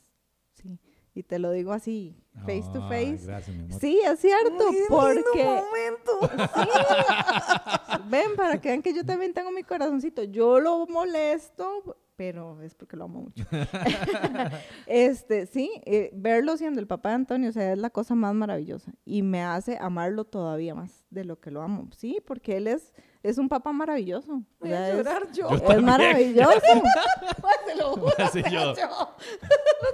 [1.12, 1.20] Sí.
[1.20, 3.20] Y te lo digo así, face to face.
[3.24, 3.80] gracias, mi amor.
[3.80, 5.44] Sí, es cierto, porque...
[5.44, 6.20] momento.
[8.08, 10.22] Ven, para que vean que yo también tengo mi corazoncito.
[10.24, 13.44] Yo lo molesto, pero es porque lo amo mucho.
[14.86, 18.34] este, sí, eh, verlo siendo el papá de Antonio, o sea, es la cosa más
[18.34, 18.92] maravillosa.
[19.04, 21.88] Y me hace amarlo todavía más de lo que lo amo.
[21.96, 22.92] Sí, porque él es,
[23.22, 24.42] es un papá maravilloso.
[24.60, 25.48] Voy a es- llorar yo.
[25.50, 25.84] Yo es, también.
[25.84, 26.60] maravilloso.
[27.66, 28.74] Se lo juro, Así yo.
[28.74, 29.16] yo.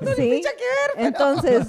[0.16, 0.42] sí.
[0.96, 1.68] Entonces,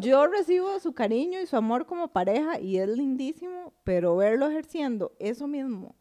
[0.00, 5.12] yo recibo su cariño y su amor como pareja y es lindísimo, pero verlo ejerciendo
[5.18, 5.94] eso mismo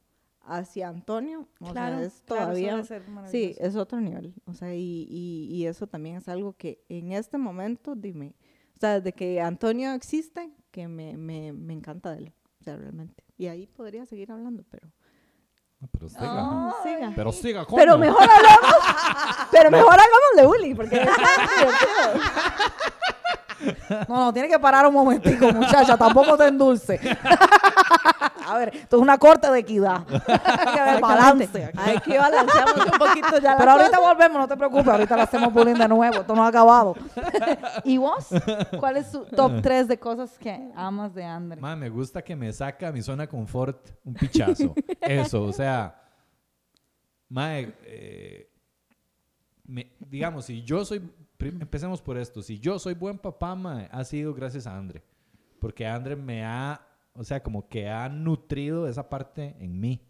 [0.45, 2.83] hacia Antonio, o Claro, sea, es todavía...
[3.27, 4.33] Sí, es otro nivel.
[4.45, 8.35] O sea, y, y, y eso también es algo que en este momento, dime,
[8.75, 12.33] o sea, desde que Antonio existe, que me, me, me encanta de él,
[12.63, 13.25] o sea, realmente.
[13.37, 14.87] Y ahí podría seguir hablando, pero...
[15.91, 16.21] Pero siga.
[16.23, 17.11] Ah, siga.
[17.13, 17.77] Pero siga, coño.
[17.77, 18.71] Pero mejor hablamos,
[19.51, 22.13] pero mejor hagamos de Uli, porque es divertido.
[24.07, 25.97] No, no, tiene que parar un momentico, muchacha.
[25.97, 27.01] Tampoco te endulce.
[28.53, 30.05] A ver, esto es una corte de equidad.
[30.27, 31.71] Hay que haber balance.
[31.77, 34.13] Hay que balanceamos un poquito ya la Pero ahorita cosa.
[34.13, 34.87] volvemos, no te preocupes.
[34.87, 36.21] Ahorita le hacemos bullying de nuevo.
[36.21, 36.95] Esto no ha acabado.
[37.83, 38.27] ¿Y vos?
[38.79, 41.59] ¿Cuál es su top 3 de cosas que amas de Andre?
[41.61, 44.73] Ma, me gusta que me saca mi zona de confort un pichazo.
[45.01, 45.99] Eso, o sea,
[47.29, 48.49] mae, eh,
[49.65, 51.01] me- digamos, si yo soy,
[51.39, 55.03] empecemos por esto, si yo soy buen papá, mae, ha sido gracias a Andre,
[55.59, 56.79] porque Andre me ha,
[57.15, 60.01] o sea, como que ha nutrido esa parte en mí.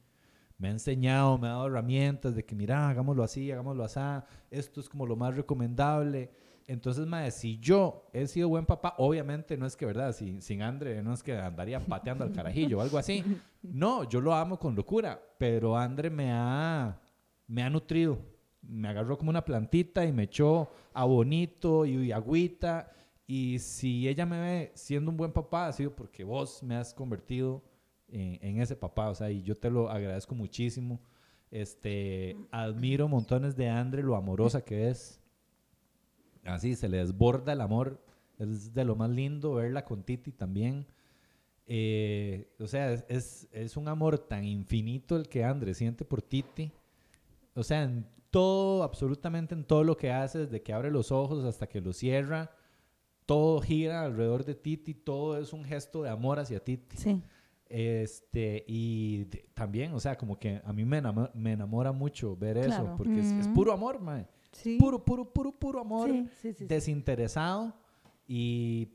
[0.57, 3.99] Me ha enseñado, me ha dado herramientas de que, mira, hagámoslo así, hagámoslo así,
[4.51, 6.31] esto es como lo más recomendable.
[6.67, 10.13] Entonces, mae, si yo he sido buen papá, obviamente no es que, ¿verdad?
[10.13, 13.21] Si- sin Andre, no es que andaría pateando al carajillo o algo así.
[13.61, 16.97] No, yo lo amo con locura, pero Andre me ha,
[17.47, 18.17] me ha nutrido.
[18.61, 22.89] Me agarró como una plantita y me echó a bonito y, y agüita.
[23.25, 26.93] Y si ella me ve siendo un buen papá, ha sido porque vos me has
[26.93, 27.63] convertido
[28.09, 29.09] en, ese papá.
[29.09, 30.99] O sea, y yo te lo agradezco muchísimo.
[31.51, 35.21] Este, admiro montones de Andre, lo amorosa que es.
[36.43, 38.03] Así, se le desborda el amor.
[38.39, 40.85] Es de lo más lindo verla con Titi también.
[41.65, 46.21] Eh, o sea, es, es, es un amor tan infinito el que Andre siente por
[46.21, 46.71] Titi.
[47.55, 51.45] O sea, en todo, absolutamente en todo lo que hace, desde que abre los ojos
[51.45, 52.49] hasta que los cierra,
[53.25, 56.97] todo gira alrededor de Titi, todo es un gesto de amor hacia Titi.
[56.97, 57.21] Sí.
[57.69, 62.35] Este, y de- también, o sea, como que a mí me enamora, me enamora mucho
[62.35, 62.95] ver eso, Claro.
[62.97, 63.53] porque es, es Ujú.
[63.55, 64.27] puro amor, mae.
[64.51, 64.77] Sí.
[64.79, 66.09] Puro, puro, puro, puro amor
[66.39, 67.73] Sí, sí, desinteresado
[68.27, 68.89] y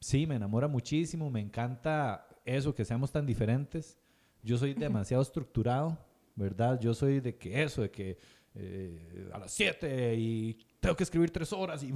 [0.00, 3.98] sí, me enamora muchísimo, me encanta eso, que seamos tan diferentes.
[4.42, 4.74] Yo soy
[5.14, 5.96] demasiado estructurado,
[6.34, 6.80] ¿verdad?
[6.80, 8.18] Yo soy de que eso, de que
[8.56, 11.92] eh, a las 7 y tengo que escribir 3 horas y...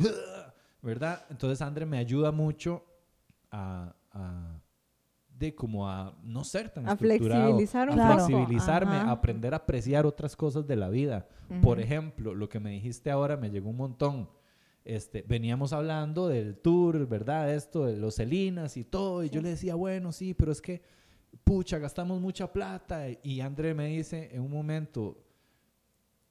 [0.83, 1.24] ¿verdad?
[1.31, 2.85] Entonces André me ayuda mucho
[3.51, 3.95] a...
[4.12, 4.61] a-
[5.39, 8.24] de como a no ser tan A estructurado, flexibilizar un a poco.
[8.26, 9.09] flexibilizarme, Ajá.
[9.09, 11.29] a aprender a apreciar otras cosas de la vida.
[11.62, 11.85] Por Ujú.
[11.85, 14.29] ejemplo, lo que me dijiste ahora me llegó un montón.
[14.85, 17.55] Este, veníamos hablando del tour, ¿verdad?
[17.55, 19.22] Esto de los Celinas y todo.
[19.22, 20.83] Y yo le decía, bueno, sí, pero es que,
[21.45, 23.05] pucha, gastamos mucha plata.
[23.22, 25.22] Y André me dice en un momento,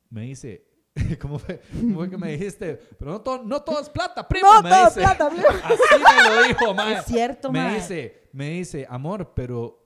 [0.09, 0.66] me dice,
[1.21, 2.75] ¿cómo fue, ¿Cómo fue que me dijiste?
[2.97, 4.47] Pero no todo, no todo es plata, primo.
[4.53, 5.45] No, me todo es plata, primo.
[5.63, 6.93] Así me lo dijo, mae.
[6.95, 7.75] Es cierto, Me mae.
[7.75, 9.83] dice, me dice, amor, pero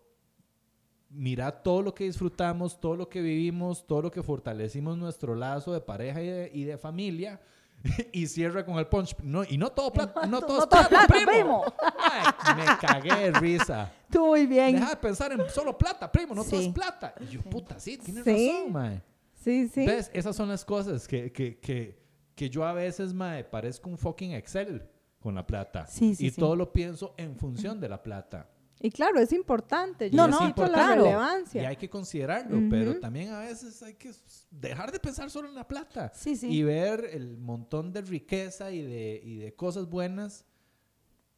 [1.09, 5.73] mira todo lo que disfrutamos, todo lo que vivimos, todo lo que fortalecimos nuestro lazo
[5.73, 7.39] de pareja y de, y de familia.
[8.13, 9.15] Y cierra con el punch.
[9.23, 11.63] No, y no todo plata, no, todo no es todo plata, plata, primo.
[11.99, 13.91] Ay, me cagué de risa.
[14.11, 14.75] Tú muy bien.
[14.75, 16.67] Deja de pensar en solo plata, primo, no todo Sí.
[16.67, 17.15] es plata.
[17.21, 18.51] Y yo, puta, sí, tienes Sí.
[18.55, 19.01] razón, mae.
[19.43, 19.85] Sí, sí.
[19.85, 20.09] ¿Ves?
[20.13, 21.99] Esas son las cosas que, que, que,
[22.35, 24.87] que yo a veces, mae, parezco un fucking Excel
[25.19, 25.87] con la plata.
[25.87, 26.39] Sí, sí, y sí.
[26.39, 28.49] todo lo pienso en función de la plata.
[28.83, 30.07] Y claro, es importante.
[30.07, 30.71] Y Yo es no, importante.
[30.71, 31.01] la Claro.
[31.01, 31.69] Y relevancia.
[31.69, 32.99] hay que considerarlo, pero Ujú.
[32.99, 34.11] también a veces hay que
[34.49, 36.47] dejar de pensar solo en la plata Sí, sí.
[36.51, 40.45] y ver el montón de riqueza y de, y de cosas buenas.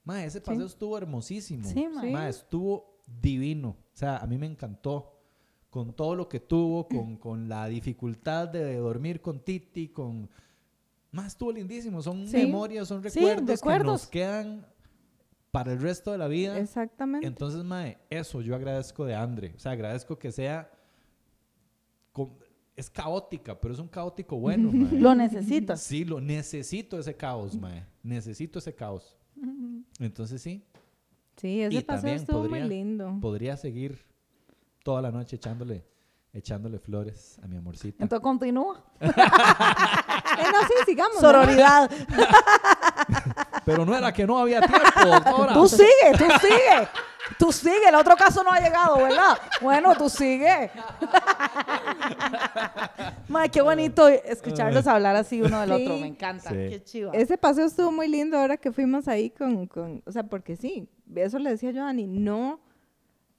[0.06, 1.68] Ma, ese paseo estuvo hermosísimo.
[1.70, 2.04] Sí, ma.
[2.04, 3.70] Ma, estuvo divino.
[3.93, 5.12] O sea, a mí me encantó.
[5.74, 10.30] Con todo lo que tuvo, con, con la dificultad de dormir con Titi, con...
[11.11, 12.03] Ma, estuvo lindísimo.
[12.03, 12.38] Son Sí.
[12.38, 13.86] memorias, son Sí, recuerdos, que recuerdos.
[13.88, 14.67] nos quedan
[15.49, 16.59] para el resto de la vida.
[16.59, 17.26] Exactamente.
[17.26, 19.53] Entonces, mae, eso yo agradezco de Andre.
[19.55, 20.69] O sea, agradezco que sea...
[22.11, 22.38] com-
[22.76, 24.99] es caótica, pero es un caótico bueno, mae.
[24.99, 25.82] Lo necesitas.
[25.82, 27.86] Sí, lo necesito ese caos, mae.
[28.03, 29.17] Necesito ese caos.
[29.99, 30.63] Entonces sí,
[31.38, 33.17] Sí, ese Y paseo estuvo podría- muy lindo.
[33.19, 34.05] podría seguir
[34.84, 35.86] toda la noche echándole,
[36.31, 38.03] echándole flores a mi amorcita.
[38.03, 38.84] Entonces continúa.
[40.36, 41.15] Eh, no, sí, sigamos.
[41.15, 41.21] ¿no?
[41.21, 41.91] Sororidad.
[43.65, 45.53] Pero no era que no había tiempo, doctora.
[45.53, 46.88] Tú sigue, tú sigue.
[47.38, 47.88] Tú sigue.
[47.88, 49.38] El otro caso no ha llegado, ¿verdad?
[49.61, 50.71] Bueno, tú sigue.
[53.27, 55.95] Mae, qué bonito escucharlos hablar así uno del otro.
[55.95, 56.01] Sí.
[56.01, 56.49] Me encanta.
[56.49, 56.55] Sí.
[56.55, 57.11] Qué chiva.
[57.13, 60.89] Ese paseo estuvo muy lindo ahora que fuimos ahí con, con, o sea, porque sí,
[61.15, 62.59] eso le decía yo a Dani, no,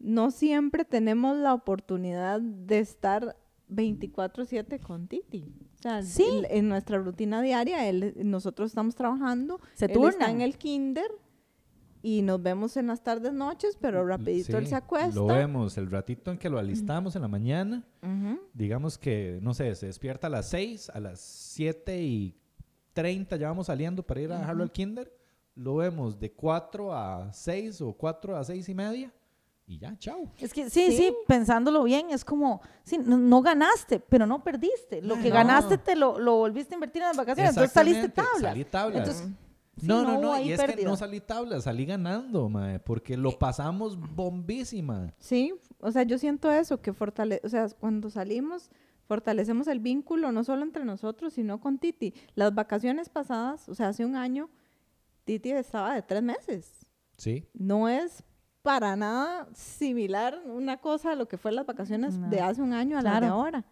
[0.05, 3.37] no siempre tenemos la oportunidad de estar
[3.69, 5.53] 24/7 con Titi.
[5.79, 6.23] O sea, Sí.
[6.25, 11.11] el- en nuestra rutina diaria, él, nosotros estamos trabajando, Se él está en el kinder
[12.03, 15.15] y nos vemos en las tardes, noches, pero rapidito él Sí, se acuesta.
[15.15, 17.83] Lo vemos el ratito en que lo alistamos en la mañana.
[18.03, 18.41] Ujú.
[18.53, 22.37] Digamos que, no sé, se despierta a las 6, a las 7 y
[22.93, 25.11] 30 ya vamos saliendo para ir a dejarlo al kinder.
[25.55, 29.13] Lo vemos de 4 a 6 o 4 a 6 y media
[29.67, 30.31] y ya, chao.
[30.39, 31.15] Es que sí, sí, Sí.
[31.27, 35.01] pensándolo bien, es como, sí, no, no ganaste, pero no perdiste.
[35.03, 35.35] Lo que No.
[35.37, 38.41] ganaste te lo, lo volviste a invertir en las vacaciones, entonces saliste tablas.
[38.41, 39.09] Salí tablas.
[39.09, 39.29] Entonces,
[39.79, 40.89] sí, no, no no, y es que pérdida.
[40.89, 45.15] no salí tablas, salí ganando, mae, porque lo pasamos bombísima.
[45.19, 48.71] Sí, o sea, yo siento eso, que fortale, o sea, cuando salimos,
[49.07, 52.13] fortalecemos el vínculo no solo entre nosotros, sino con Titi.
[52.35, 54.51] Las vacaciones pasadas, o sea, hace un año,
[55.25, 56.87] Titi estaba de tres meses.
[57.17, 58.25] Sí, No es
[58.65, 62.31] para nada similar una cosa a lo que fue las vacaciones No.
[62.31, 63.35] de hace un año a las de Claro.
[63.35, 63.65] ahora.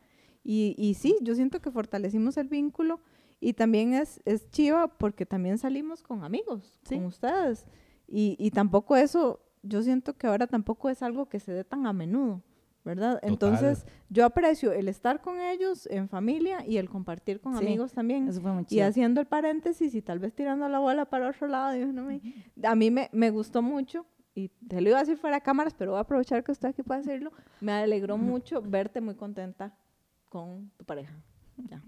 [0.44, 3.00] Y, y sí, yo siento que fortalecimos el vínculo
[3.40, 6.96] y también es, es chiva porque también salimos con amigos, Sí.
[6.96, 7.66] con ustedes.
[8.06, 11.86] Y, y tampoco eso, yo siento que ahora tampoco es algo que se dé tan
[11.86, 12.42] a menudo,
[12.84, 13.18] ¿verdad?
[13.22, 17.94] Entonces, yo aprecio el estar con ellos en familia y el compartir con Sí, amigos
[17.94, 18.28] también.
[18.28, 18.86] Eso fue muy Y chido.
[18.86, 22.20] haciendo el paréntesis y tal vez tirando la bola para otro lado, yo no me-
[22.62, 24.04] a mí me, me gustó mucho,
[24.34, 26.70] y te lo iba a decir fuera de cámaras, pero voy a aprovechar que estoy
[26.70, 29.76] aquí para decirlo, me alegró mucho verte muy contenta
[30.28, 31.14] con tu pareja.
[31.56, 31.82] Ya.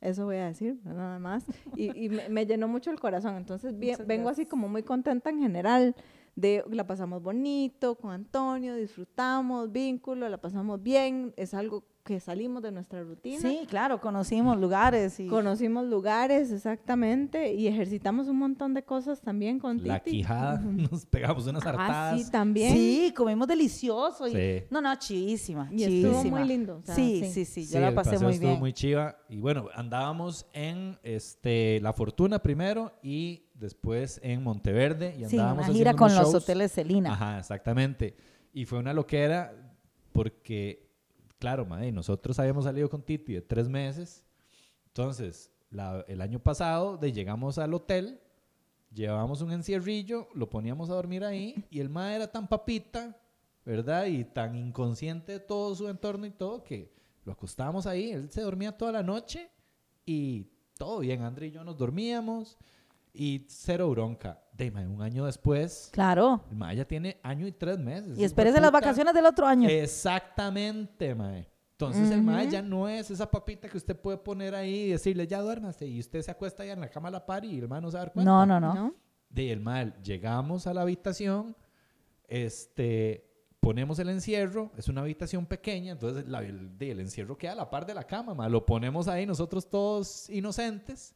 [0.00, 1.44] Eso voy a decir, nada más.
[1.76, 3.36] Y, y me, me llenó mucho el corazón.
[3.36, 5.94] Entonces, bien, vengo así como muy contenta en general.
[6.36, 11.34] De, la pasamos bonito con Antonio, disfrutamos, vínculo, la pasamos bien.
[11.36, 13.40] Es algo que salimos de nuestra rutina.
[13.40, 19.58] Sí, claro, conocimos lugares y Conocimos lugares, exactamente, y ejercitamos un montón de cosas también
[19.58, 20.16] con la Titi.
[20.18, 20.58] quijada,
[20.90, 22.22] nos pegamos unas Ah, hartadas.
[22.24, 22.72] sí, también.
[22.72, 24.26] Sí, comimos delicioso.
[24.26, 24.64] Y, Sí.
[24.70, 25.68] No, no, chivísima.
[25.70, 26.38] Y estuvo chivísima.
[26.38, 27.30] muy lindo, o sea, sí, sí.
[27.30, 28.60] sí, sí, Sí, yo la el pasé paseo muy estuvo bien.
[28.60, 29.16] muy chiva.
[29.28, 35.14] Y bueno, andábamos en este, La Fortuna primero y después en Monteverde.
[35.18, 36.42] Y Sí, andábamos una gira haciendo con los shows.
[36.42, 37.12] hoteles Celina.
[37.12, 38.16] Ajá, exactamente.
[38.52, 39.52] Y fue una loquera
[40.12, 40.89] porque,
[41.40, 44.22] claro, madre, nosotros habíamos salido con Titi de tres meses.
[44.86, 45.50] Entonces,
[46.06, 48.20] el año pasado de, llegamos al hotel,
[48.92, 53.16] llevábamos un encierrillo, lo poníamos a dormir ahí y el mae era tan papita,
[53.64, 54.06] ¿verdad?
[54.06, 56.92] Y tan inconsciente de todo su entorno y todo que
[57.24, 59.50] lo acostábamos ahí, él se dormía toda la noche
[60.04, 62.58] y todo bien, André y yo nos dormíamos
[63.12, 64.42] y cero bronca.
[64.60, 66.42] De, un año después, Claro.
[66.50, 68.18] el mae ya tiene año y tres meses.
[68.18, 69.68] Y espérese las vacaciones del otro año.
[69.68, 71.48] Exactamente, mae.
[71.72, 75.26] Entonces el mae ya no es esa papita que usted puede poner ahí y decirle,
[75.26, 75.86] ya duérmase.
[75.86, 77.90] Y usted se acuesta ahí en la cama a la par y el mae no
[77.90, 78.30] se da cuenta.
[78.30, 78.94] no, no, no, ¿no?
[79.30, 81.56] De el mae, llegamos a la habitación,
[82.28, 83.26] este,
[83.60, 87.86] ponemos el encierro, es una habitación pequeña, entonces la- el, encierro queda a la par
[87.86, 88.50] de la cama, mae.
[88.50, 91.14] Lo ponemos ahí nosotros todos inocentes.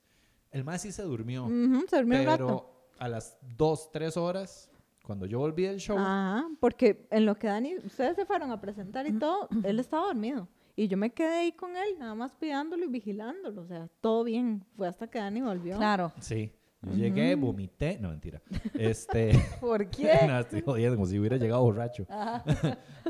[0.51, 1.47] El mae sí se durmió.
[1.89, 2.47] Se durmió un rato.
[2.47, 4.71] pero a las dos, tres horas,
[5.05, 8.61] cuando yo volví del show, Ajá, porque en lo que Dani, ustedes se fueron a
[8.61, 10.49] presentar y todo, él estaba dormido.
[10.77, 13.63] Y yo me quedé ahí con él, nada más cuidándolo y vigilándolo.
[13.63, 14.65] O sea, todo bien.
[14.77, 15.77] Fue hasta que Dani volvió.
[15.77, 16.13] Claro.
[16.21, 16.51] Sí.
[16.83, 17.99] Yo llegué, vomité.
[18.01, 18.43] No, mentira.
[18.75, 19.33] Este.
[19.61, 20.27] ¿Por qué?
[20.27, 22.07] no, estoy jodiendo, como si hubiera llegado borracho.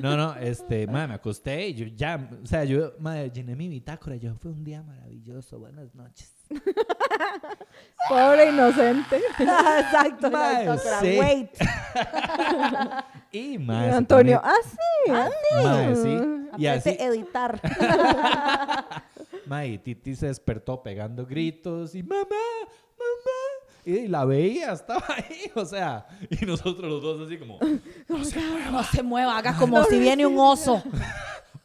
[0.02, 3.68] No, no, este, madre, me acosté y yo ya, o sea, yo, madre, llené mi
[3.68, 4.16] bitácora.
[4.16, 5.60] Yo, fue un día maravilloso.
[5.60, 6.34] Buenas noches.
[8.08, 9.16] Pobre inocente.
[9.38, 10.30] Exacto.
[10.30, 11.18] Mae, pero sí.
[11.18, 11.50] Wait.
[13.32, 15.10] Y, se Antonio, pone- ah, sí.
[15.12, 15.28] ah,
[15.64, 16.18] Mae, sí.
[16.56, 17.60] Y así, editar.
[19.46, 23.84] madre, y Titi se despertó pegando gritos y mamá, mamá.
[23.84, 27.58] Y la veía, estaba ahí, o sea, y nosotros los dos así como,
[28.08, 30.80] No se mueva, haga como si viene un oso.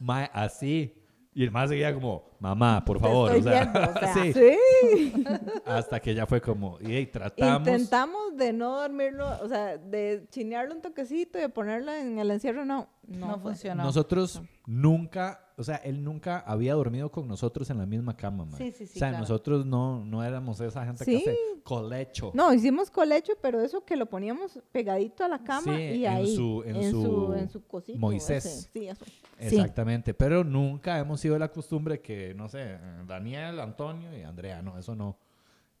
[0.00, 0.99] Mae, así.
[1.40, 3.34] Y el más seguía como, mamá, por favor.
[3.34, 5.24] estoy o sea, viendo, o sea, sí, Sí.
[5.64, 7.66] hasta que ya fue como, y hey, tratamos.
[7.66, 12.30] Intentamos de no dormirlo, o sea, de chinearlo un toquecito y de ponerlo en el
[12.30, 12.90] encierro, no.
[13.06, 13.84] No, No funcionó.
[13.84, 14.42] Nosotros
[14.72, 18.56] nunca, o sea, él nunca había dormido con nosotros en la misma cama, man.
[18.56, 19.18] Sí, sí, sí, O sea, claro.
[19.22, 22.30] nosotros no, no éramos esa gente que hace colecho.
[22.34, 26.36] No, hicimos colecho, pero eso que lo poníamos pegadito a la cama y en ahí.
[26.36, 27.98] su- en su, su en su cosito.
[27.98, 28.46] Moisés.
[28.46, 28.70] ese.
[28.72, 29.04] Sí, eso.
[29.38, 34.62] Exactamente, pero nunca hemos sido de la costumbre que, no sé, Daniel, Antonio y Andrea,
[34.62, 35.18] no, eso no.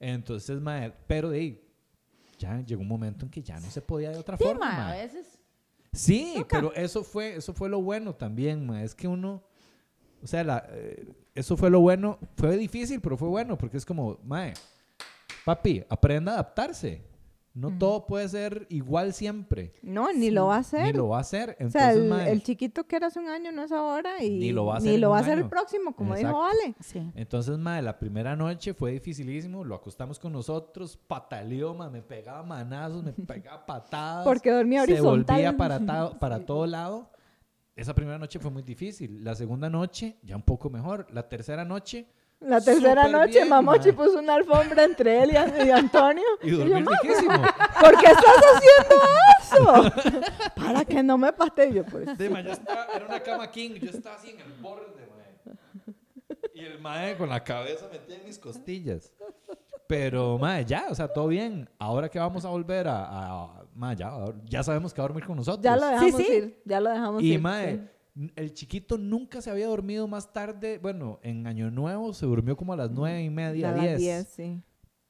[0.00, 1.64] Entonces, mae, pero de ahí,
[2.38, 4.88] ya llegó un momento en que ya no se podía de otra Sí, forma, ma,
[4.88, 5.38] a veces.
[5.92, 8.84] Sí, pero eso fue, eso fue lo bueno también, mae.
[8.84, 9.42] Es que uno,
[10.22, 12.18] o sea, la, eh, eso fue lo bueno.
[12.36, 14.54] Fue difícil, pero fue bueno, porque es como, mae,
[15.44, 17.02] papi, aprenda a adaptarse.
[17.60, 19.72] No todo puede ser igual siempre.
[19.82, 20.86] No, ni lo va a hacer.
[20.86, 21.50] Ni lo va a hacer.
[21.50, 24.52] o Entonces, sea, el, chiquito que era hace un año no es ahora y Ni
[24.52, 26.28] lo va a ni hacer en lo va a hacer el próximo, como Exacto.
[26.36, 26.74] dijo Ale.
[26.80, 27.12] Sí.
[27.14, 29.62] Entonces, mae, la primera noche fue dificilísimo.
[29.64, 34.24] Lo acostamos con nosotros, pataleó, mae, me pegaba manazos, me pegaba patadas.
[34.24, 35.36] Porque dormía Se horizontal.
[35.36, 35.78] volvía para,
[36.18, 37.10] para todo lado.
[37.76, 39.24] Esa primera noche fue muy difícil.
[39.24, 41.06] La segunda noche, ya un poco mejor.
[41.12, 42.06] La tercera noche,
[42.40, 43.92] La tercera Súper noche, bien, Mamochi mae.
[43.92, 46.24] puso una alfombra entre él y, y Antonio.
[46.42, 47.32] y yo, "Ma, riquísimo.
[47.80, 49.04] ¿Por qué estás haciendo
[49.42, 50.50] eso?
[50.56, 52.08] Para que no me patee yo, pues.
[52.18, 55.94] Sí, mae, yo estaba- era una cama king, yo estaba así en el borde, mae.
[56.54, 59.12] Y el mae con la cabeza metida en mis costillas.
[59.86, 61.68] Pero, mae, ya, o sea, todo bien.
[61.78, 64.12] Ahora que vamos a volver a, a- mae, ya,
[64.46, 65.62] ya sabemos que va a dormir con nosotros.
[65.62, 66.26] Ya lo dejamos sí.
[66.32, 67.40] ir, ya lo dejamos Y ir.
[67.40, 67.70] mae, sí.
[67.74, 67.90] n-
[68.36, 70.78] el chiquito nunca se había dormido más tarde.
[70.78, 73.98] Bueno, en Año Nuevo se durmió como a las nueve y media, A las diez.
[73.98, 74.62] 10, sí.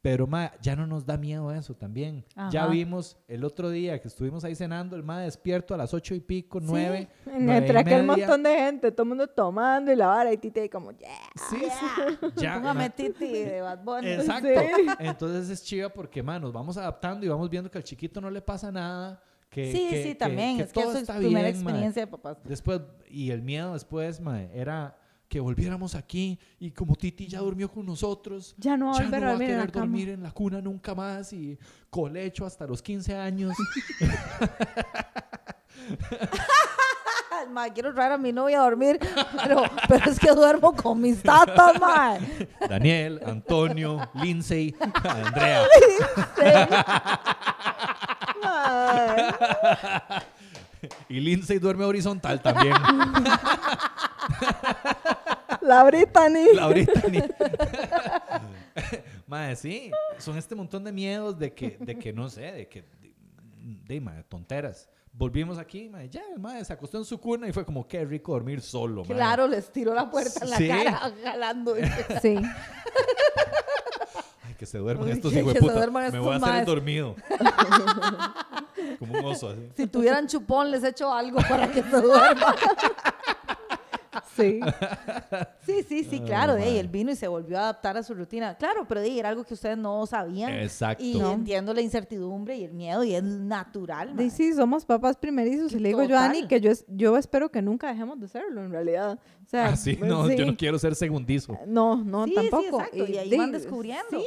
[0.03, 2.25] Pero mae, ya no nos da miedo eso también.
[2.51, 6.15] Ya vimos el otro día que estuvimos ahí cenando, el mae despierto a las ocho
[6.15, 7.09] y pico, nueve.
[7.27, 10.69] Entre y aquel montón de gente, todo el mundo tomando y la vara y ahí
[10.71, 11.11] como, yeah.
[11.51, 12.27] Sí, sí.
[12.37, 14.09] Ya, Póngame Titi de Bad Bunny.
[14.09, 14.49] Exacto.
[14.49, 14.87] Sí.
[15.01, 18.31] Entonces es chiva porque, man, nos vamos adaptando y vamos viendo que al chiquito no
[18.31, 19.23] le pasa nada.
[19.51, 20.57] Que, Sí, que- sí, también.
[20.59, 22.39] que es que eso es primera bien, experiencia de papás.
[22.45, 24.97] Después, y el miedo después, mae, era
[25.29, 29.29] que volviéramos aquí y como Titi ya durmió con nosotros, Ya no ya no va
[29.29, 29.85] a en querer cama.
[29.87, 33.55] dormir en la cuna nunca más y colecho hasta los 15 años.
[37.51, 39.01] Ma, quiero traer a mi novia a dormir,
[39.43, 42.17] pero, pero es que duermo con mis tatas, ma.
[42.69, 45.63] Daniel, Antonio, Lindsay, Andrea.
[46.37, 48.20] Ay,
[51.09, 52.75] Y Lindsay duerme horizontal también.
[55.61, 56.55] la Brittany.
[56.55, 57.23] La Brittany.
[59.27, 62.83] Mae, sí, son este montón de miedos de que, de que no sé, de que,
[62.83, 63.15] de,
[63.87, 64.89] de, mae, tonteras.
[65.13, 68.33] Volvimos aquí, mae, ya, mae se acostó en su cuna y fue como, qué rico
[68.33, 69.15] dormir solo, mae.
[69.15, 70.69] Claro, les tiró la puerta en la Sí.
[70.69, 71.75] cara, jalando.
[72.23, 72.37] Sí.
[74.61, 75.87] Que se duerman Uy, estos hijos de puta.
[76.11, 77.17] Me voy a hacer el dormido.
[78.99, 79.71] como un oso, así.
[79.75, 82.55] Si tuvieran chupón, les echo algo para que se duerman.
[84.37, 84.61] Sí.
[85.67, 86.55] Sí, sí, sí, claro.
[86.55, 88.57] de ahí, él vino y se volvió a adaptar a su rutina.
[88.57, 90.51] Claro, pero de ahí era algo que ustedes no sabían.
[90.53, 91.05] Exacto.
[91.05, 91.33] Y No.
[91.33, 94.09] entiendo la incertidumbre y el miedo y es natural.
[94.09, 94.31] Sí, mae.
[94.31, 95.73] sí, somos papás primerizos.
[95.73, 98.29] Y le digo yo a Ani que yo, es- yo espero que nunca dejemos de
[98.29, 99.19] serlo, en realidad.
[99.45, 100.37] O sea, Ah, sí, pues, no, sí.
[100.37, 101.59] yo no quiero ser segundizo.
[101.67, 102.63] No, no, sí, tampoco.
[102.63, 103.07] Sí, exacto.
[103.07, 104.09] Y, ahí van descubriendo.
[104.21, 104.25] sí,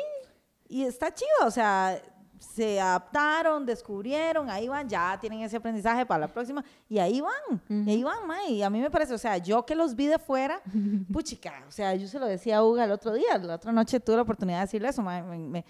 [0.67, 2.01] Y está chido, o sea,
[2.39, 7.61] se adaptaron, descubrieron, ahí van, ya tienen ese aprendizaje para la próxima, y ahí van,
[7.69, 10.07] y ahí van, ma, y a mí me parece, o sea, yo que los vi
[10.07, 10.61] de fuera,
[11.11, 13.99] puchica, o sea, yo se lo decía a Uga el otro día, la otra noche
[13.99, 15.65] tuve la oportunidad de decirle eso, ma, me- me-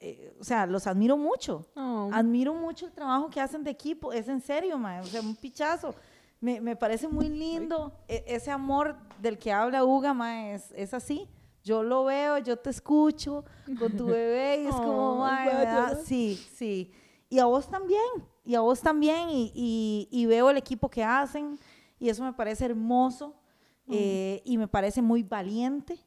[0.00, 2.10] eh, o sea, los admiro mucho, Oh.
[2.12, 5.34] admiro mucho el trabajo que hacen de equipo, es en serio, ma, o sea, un
[5.34, 5.94] pichazo.
[6.40, 10.94] Me, me parece muy lindo e- ese amor del que habla Uga, ma, es, es
[10.94, 11.26] así.
[11.68, 13.44] Yo lo veo, yo te escucho
[13.78, 15.88] con tu bebé y es como, Ay, "Mae, voy a me da-".
[15.90, 16.04] llorar.
[16.04, 16.90] sí, sí.
[17.28, 18.10] Y a vos también,
[18.44, 21.58] y a vos también, y, y- y veo el equipo que hacen,
[22.00, 23.34] y eso me parece hermoso,
[23.90, 25.98] eh, y me parece muy valiente,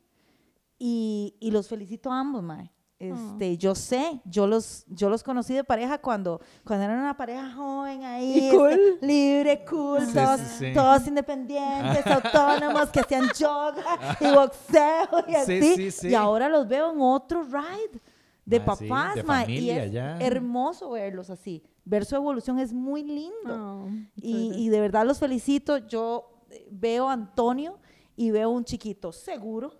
[0.80, 2.72] y, y los felicito a ambos, mae.
[3.02, 7.52] Este, Yo sé, yo los, yo los conocí de pareja cuando, cuando eran una pareja
[7.54, 8.72] joven ahí, cool.
[8.72, 10.74] este, libre, cool, Sí, todos, sí, sí.
[10.74, 13.84] todos independientes, autónomos, que hacían yoga
[14.20, 15.76] y boxeo y Sí, así.
[15.76, 16.08] sí, sí.
[16.10, 18.00] Y ahora los veo en otro ride
[18.46, 20.20] de Ah, papás, de familia, y es ya.
[20.20, 21.64] hermoso verlos así.
[21.86, 23.84] Ver su evolución es muy lindo.
[23.86, 25.78] Oh, Y, y de verdad los felicito.
[25.80, 27.80] Yo eh, veo a Antonio
[28.16, 29.74] y veo un chiquito seguro,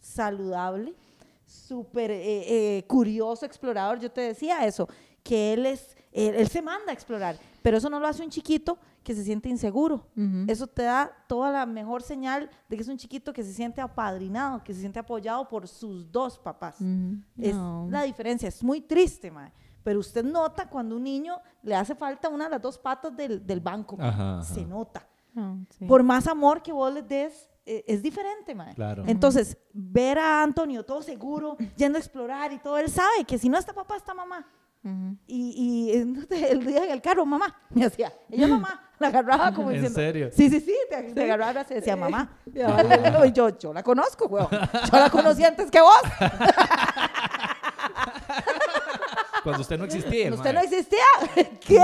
[0.00, 0.94] saludable,
[1.46, 3.98] súper eh, eh, curioso, explorador.
[4.00, 4.88] Yo te decía eso,
[5.22, 8.30] que él es Él, él se manda a explorar, pero eso no lo hace un
[8.30, 10.06] chiquito que se siente inseguro.
[10.48, 13.80] Eso te da toda la mejor señal de que es un chiquito que se siente
[13.80, 16.76] apadrinado, que se siente apoyado por sus dos papás.
[17.38, 17.86] Es No.
[17.90, 19.52] la diferencia, es muy triste, mae.
[19.84, 23.46] Pero usted nota cuando un niño le hace falta una de las dos patas del,
[23.46, 24.08] del banco, mae.
[24.08, 24.54] Ajá, ajá.
[24.54, 25.06] se nota.
[25.34, 25.84] No, sí.
[25.84, 28.74] Por más amor que vos les des, es diferente, mae.
[28.74, 29.04] Claro.
[29.06, 33.48] Entonces, ver a Antonio todo seguro, yendo a explorar y todo, él sabe que si
[33.48, 34.46] no está papá, está mamá.
[35.26, 39.76] Y, el día en el carro, mamá, me hacía, ella mamá, la agarraba como ¿En
[39.76, 39.98] diciendo.
[39.98, 40.30] serio?
[40.32, 42.38] Sí, sí, sí, te, te agarraba y decía mamá.
[43.26, 44.48] Y yo, yo la conozco, weón.
[44.50, 46.02] Yo la conocí antes que vos.
[49.42, 50.32] Cuando usted no existía.
[50.32, 50.54] Usted mae.
[50.54, 51.04] no existía.
[51.66, 51.82] ¿Qué?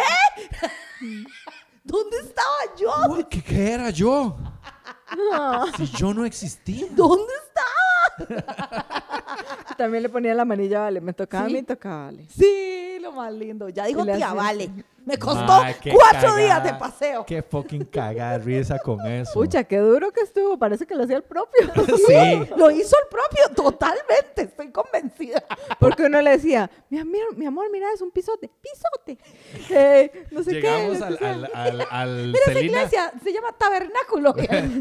[1.82, 3.28] ¿Dónde estaba yo?
[3.28, 4.36] ¿Qué, qué era yo?
[5.76, 6.86] Si yo no existía.
[6.90, 8.86] ¿Dónde estaba?
[9.76, 11.00] También le ponía la manilla, vale.
[11.00, 11.52] Me tocaba Sí.
[11.52, 12.26] a mí, tocaba, vale.
[12.28, 13.68] Sí, lo más lindo.
[13.68, 14.70] Ya dijo tía, hacía vale.
[15.04, 15.80] Me costó cuatro
[16.30, 16.36] cagada.
[16.38, 17.26] días de paseo.
[17.26, 19.32] Qué fucking cagada risa con eso.
[19.34, 20.58] Pucha, qué duro que estuvo.
[20.58, 21.70] Parece que lo hacía el propio.
[22.06, 22.50] Sí.
[22.56, 24.42] Lo hizo el propio, totalmente.
[24.42, 25.42] Estoy convencida.
[25.78, 28.48] Porque uno le decía, mi amor, mi amor mira, es un pisote.
[28.60, 29.18] ¡Pisote!
[29.70, 31.04] Eh, no sé Llegamos qué.
[31.04, 34.34] al, al, al, al Mira esa iglesia, se llama Tabernáculo.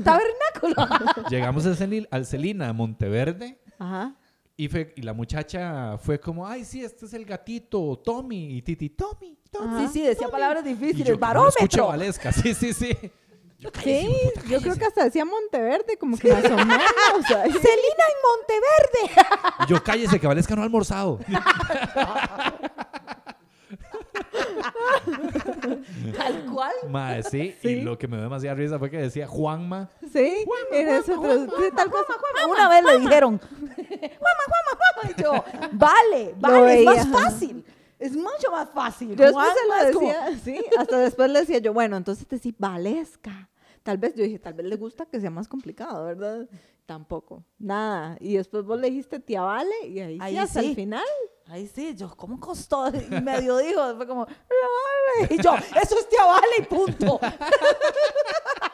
[0.03, 1.29] Tabernáculo.
[1.29, 3.59] Llegamos al, Celil- al Celina, Monteverde.
[3.79, 4.15] Ajá.
[4.57, 8.57] Y, fue- y la muchacha fue como, ay, sí, este es el gatito, Tommy.
[8.57, 9.37] Y Titi, Tommy.
[9.51, 10.31] Sí, sí, decía Tommy".
[10.31, 11.07] palabras difíciles.
[11.07, 11.87] yo, ¿cómo lo escucho Barómetro.
[11.87, 12.31] Valesca?
[12.31, 12.97] Sí, sí, sí.
[13.59, 14.79] Yo, Sí, "Cállese, hijo de puta, yo creo cállese".
[14.79, 16.83] que hasta decía Monteverde, como que más o menos.
[17.19, 19.21] o sea, Celina en Monteverde.
[19.59, 21.19] Y yo, cállese, que Valesca no ha almorzado.
[26.17, 26.71] Tal cual.
[26.89, 27.55] Mae, sí.
[27.61, 27.67] Sí.
[27.69, 29.89] Y lo que me dio demasiada risa fue que decía Juanma.
[30.11, 32.13] sí, en eso, pero sí, tal cosa.
[32.49, 35.11] Una vez le dijeron, Juama, Juama, Juama.
[35.17, 35.43] Y yo,
[35.73, 37.65] vale, vale, es más fácil.
[38.01, 39.15] Es mucho más fácil.
[39.15, 42.37] Yo después se lo como- decía, sí, hasta después le decía yo, bueno, entonces te
[42.39, 43.47] sí, Valesca.
[43.83, 46.47] Tal vez, yo dije, tal vez le gusta que sea más complicado, ¿verdad?
[46.85, 48.17] Tampoco, nada.
[48.19, 50.69] Y después vos le dijiste tía Vale y ahí, Ahí sí, hasta sí.
[50.69, 51.03] el final.
[51.47, 52.87] Ay, sí, yo, ¿cómo costó?
[52.89, 55.35] Y medio dijo, fue como, "La vale.
[55.35, 57.19] Y yo, eso es tía vale y punto.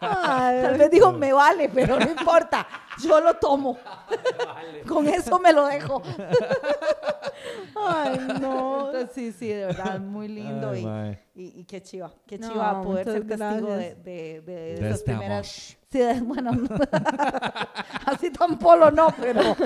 [0.00, 2.66] Tal vez dijo, me vale, pero no importa,
[3.02, 3.78] yo lo tomo.
[4.88, 6.02] Con eso me lo dejo.
[7.88, 8.86] Ay, no.
[8.92, 10.70] Entonces, sí, sí, de verdad, muy lindo.
[10.70, 11.22] Ay, y, mae.
[11.34, 14.04] y, y qué chiva, qué No, chiva poder ser testigo de, gracias.
[14.04, 15.76] de, de De esas este primeras.
[15.90, 16.50] Sí, bueno,
[18.06, 19.56] así tan polo no, pero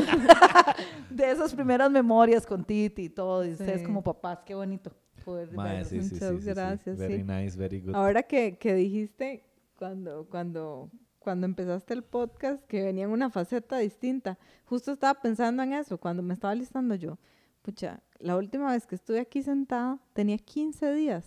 [1.11, 3.87] de esas primeras memorias con Titi y todo, y ustedes Sí.
[3.87, 4.91] como papás, qué bonito
[5.25, 6.45] poder Mae, sí, sí, sí, Muchas sí, sí.
[6.47, 7.23] gracias, Very sí.
[7.25, 7.95] nice, very good.
[7.95, 9.45] Ahora que, que dijiste
[9.79, 15.63] cuando, cuando, cuando empezaste el podcast que venía en una faceta distinta, justo estaba pensando
[15.63, 17.19] en eso cuando me estaba listando yo.
[17.63, 21.25] Pucha, la última vez que estuve aquí sentada tenía 15 días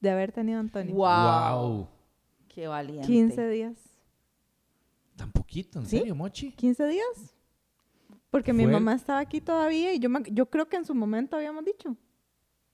[0.00, 0.94] de haber tenido a Antonio.
[0.94, 1.66] Wow.
[1.66, 1.88] Wow.
[2.48, 3.06] Qué valiente.
[3.06, 3.76] 15 días.
[5.16, 5.98] Tan poquito, ¿en ¿Sí?
[5.98, 6.52] serio, Mochi?
[6.52, 7.34] 15 días.
[8.30, 11.36] Porque mi mamá estaba aquí todavía y yo, me- yo creo que en su momento
[11.36, 11.96] habíamos dicho.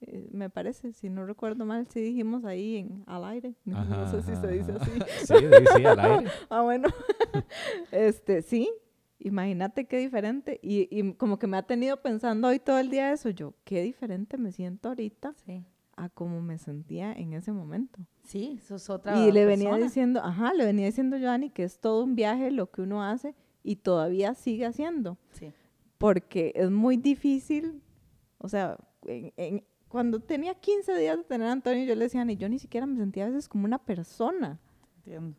[0.06, 3.54] Eh, me parece, si no recuerdo mal, sí dijimos ahí en, al aire.
[3.72, 4.90] Ajá, no sé si ajá, se dice así.
[5.26, 6.30] Sí, sí, sí, al aire.
[6.50, 6.88] Ah, bueno.
[7.92, 8.70] este, sí.
[9.18, 10.58] Imagínate qué diferente.
[10.62, 13.30] Y, y como que me ha tenido pensando hoy todo el día eso.
[13.30, 15.64] Yo, qué diferente me siento ahorita Sí.
[15.96, 18.00] a como me sentía en ese momento.
[18.24, 21.50] Sí, eso es otra Y le venía diciendo, ajá, le venía diciendo yo a Ani
[21.50, 25.16] que es todo un viaje lo que uno hace y todavía sigue haciendo.
[25.32, 25.52] Sí.
[25.96, 27.80] Porque es muy difícil,
[28.38, 28.76] o sea,
[29.06, 29.64] en- en-
[29.94, 32.84] cuando tenía 15 días de tener a Antonio, yo le decía Ani, yo ni siquiera
[32.84, 34.58] me sentía a veces como una persona.
[34.96, 35.36] Entiendo.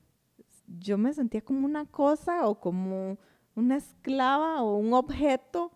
[0.79, 3.17] yo me sentía como una cosa o como
[3.53, 5.71] una esclava o un objeto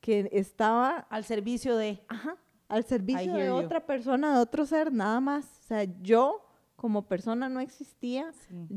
[0.00, 2.02] que estaba Al servicio de.
[2.08, 2.36] ajá,
[2.68, 3.54] al servicio de you.
[3.54, 5.46] otra persona, de otro ser, nada más.
[5.60, 6.46] O sea, yo
[6.76, 8.68] como persona no existía Sí.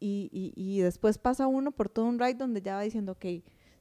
[0.00, 3.24] y, y- y después pasa uno por todo un ride donde ya va diciendo, ok,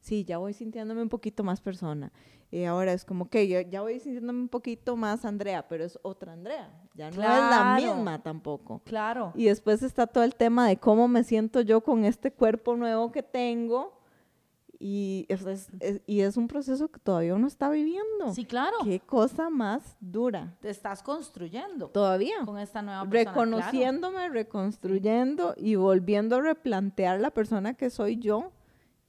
[0.03, 2.11] sí, ya voy sintiéndome un poquito más persona.
[2.51, 5.97] Y ahora es como, ok, ya, ya voy sintiéndome un poquito más Andrea, pero es
[6.03, 6.69] otra Andrea.
[6.93, 7.25] Ya no es la
[7.77, 7.95] Claro.
[7.95, 8.81] misma tampoco.
[8.85, 9.31] Claro.
[9.35, 13.11] Y después está todo el tema de cómo me siento yo con este cuerpo nuevo
[13.11, 13.99] que tengo.
[14.79, 18.33] Y es, es- es- y es un proceso que todavía uno está viviendo.
[18.35, 18.75] Sí, claro.
[18.83, 20.57] Qué cosa más dura.
[20.59, 22.35] Te estás construyendo Todavía.
[22.45, 23.31] con esta nueva persona.
[23.33, 23.45] claro.
[23.51, 28.51] Reconociéndome, reconstruyendo y volviendo a replantear la persona que soy yo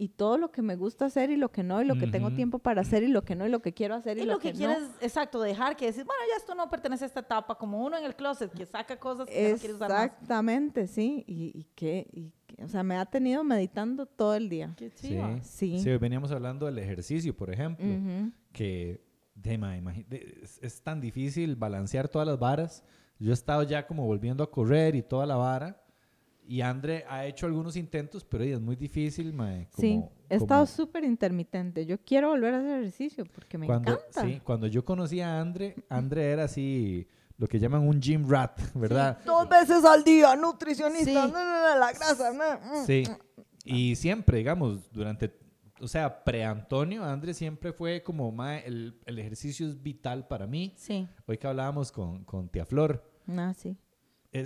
[0.04, 2.30] y todo lo que me gusta hacer y lo que no, y lo que tengo
[2.32, 4.38] tiempo para hacer y lo que no, y lo que quiero hacer y, Y lo
[4.38, 4.58] que no.
[4.58, 7.96] quieres, exacto, dejar que decir, bueno, ya esto no pertenece a esta etapa, como uno
[7.96, 10.04] en el closet que saca cosas que no quiere usar más.
[10.04, 11.24] Exactamente, sí.
[11.26, 14.74] Y, y que, y que- o sea, me ha tenido meditando todo el día.
[14.76, 15.08] Qué Sí.
[15.08, 15.38] chiva.
[15.42, 15.78] Sí.
[15.78, 18.30] Sí, hoy veníamos hablando del ejercicio, por ejemplo, Ujú.
[18.52, 19.02] que
[19.34, 19.56] De,
[20.08, 22.84] de- es, es tan difícil balancear todas las varas.
[23.18, 25.80] Yo he estado ya como volviendo a correr y toda la vara.
[26.46, 30.60] Y Andre ha hecho algunos intentos, pero es muy difícil, mae, sí, como- he estado
[30.64, 31.86] como súper intermitente.
[31.86, 34.22] Yo quiero volver a hacer ejercicio porque me cuando, encanta.
[34.22, 38.60] sí, cuando yo conocí a Andre, Andre era así, lo que llaman un gym rat,
[38.74, 39.18] ¿verdad?
[39.24, 41.14] Dos veces al día, nutricionista, Sí.
[41.14, 42.84] no, no, no, la grasa, no.
[42.86, 43.04] Sí.
[43.64, 45.34] Y siempre, digamos, durante,
[45.80, 50.74] o sea, pre-Antonio, Andre siempre fue como, "Mae, el, el ejercicio es vital para mí.
[50.76, 51.08] Sí.
[51.26, 53.74] Hoy que hablábamos con, con tía Flor, Ah, sí.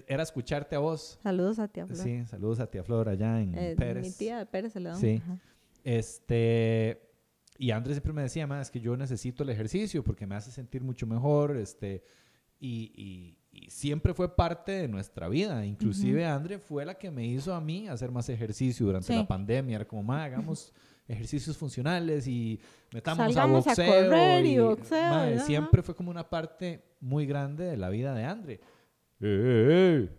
[0.07, 1.19] Era escucharte a vos.
[1.23, 1.99] Saludos a tía Flor.
[1.99, 4.05] Sí, saludos a tía Flor allá en Eh, Pérez.
[4.07, 5.21] Mi tía de Pérez se le Sí.
[5.25, 5.39] ajá.
[5.85, 7.01] Este,
[7.59, 10.51] y Andrés siempre me decía, más es que yo necesito el ejercicio porque me hace
[10.51, 12.05] sentir mucho mejor, este,
[12.61, 15.65] y, y- y siempre fue parte de nuestra vida.
[15.65, 19.15] Inclusive Andre fue la que me hizo a mí hacer más ejercicio durante Sí.
[19.19, 19.77] la pandemia.
[19.77, 20.73] Era como, ma, hagamos
[21.09, 22.61] ejercicios funcionales y
[22.93, 24.05] Salgamos a a boxeo.
[24.05, 25.41] correr y boxeo, ma, ajá.
[25.41, 28.61] siempre fue como una parte muy grande de la vida de Andre.
[29.21, 30.11] Eh, eh, eh.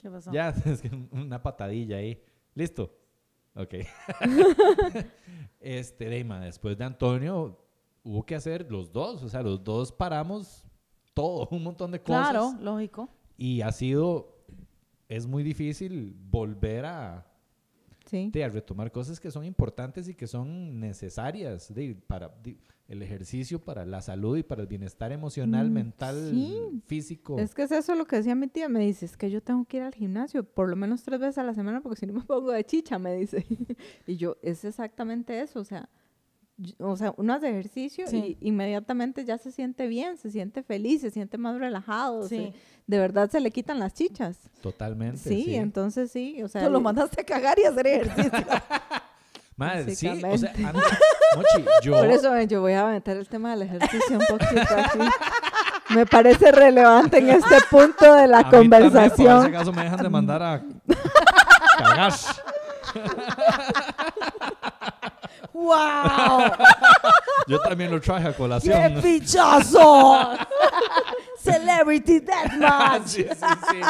[0.00, 0.32] ¿Qué pasó?
[0.32, 2.22] Ya, es que un- una patadilla ahí.
[2.54, 2.96] ¿Listo?
[3.54, 3.74] Ok.
[5.60, 7.58] este, Deima, después de Antonio,
[8.02, 9.22] hubo que hacer los dos.
[9.22, 10.64] O sea, los dos paramos
[11.14, 12.30] todo, un montón de cosas.
[12.30, 13.08] Claro, lógico.
[13.36, 14.44] Y ha sido,
[15.08, 17.26] es muy difícil volver a,
[18.10, 18.30] Sí.
[18.32, 22.56] de, a retomar cosas que son importantes y que son necesarias de, para de,
[22.88, 26.82] el ejercicio, para la salud y para el bienestar emocional, Mm, mental, sí.
[26.86, 27.38] físico.
[27.38, 28.68] Es que es eso lo que decía mi tía.
[28.68, 31.38] Me dice, es que yo tengo que ir al gimnasio por lo menos tres veces
[31.38, 33.46] a la semana porque si no me pongo de chicha, me dice.
[34.08, 35.60] y yo, es exactamente eso.
[35.60, 35.88] O sea,
[36.78, 38.36] o sea uno hace ejercicio Sí.
[38.40, 42.28] y inmediatamente ya se siente bien, se siente feliz, se siente más relajado.
[42.28, 42.36] Sí.
[42.36, 42.52] se-
[42.86, 44.36] de verdad se le quitan las chichas.
[44.60, 45.18] Totalmente.
[45.18, 45.54] Sí, sí.
[45.54, 46.42] entonces sí.
[46.42, 48.32] O sea, Tú lo mandaste a cagar y a hacer ejercicio.
[49.56, 50.52] Madre, sí, o sea,
[51.36, 51.92] Mochi, yo...
[51.92, 54.98] Por eso eh, yo voy a meter el tema del ejercicio un poquito aquí.
[55.94, 59.42] Me parece relevante en este punto de la a mí también, por conversación.
[59.42, 60.62] ese caso me dejan de mandar a
[61.78, 62.12] cagar.
[65.52, 66.52] ¡Wow!
[67.48, 69.00] Yo también lo traje a ¡Qué colación.
[69.02, 70.30] pichazo!
[71.42, 73.06] Celebrity Deathmatch.
[73.06, 73.80] sí, sí, sí.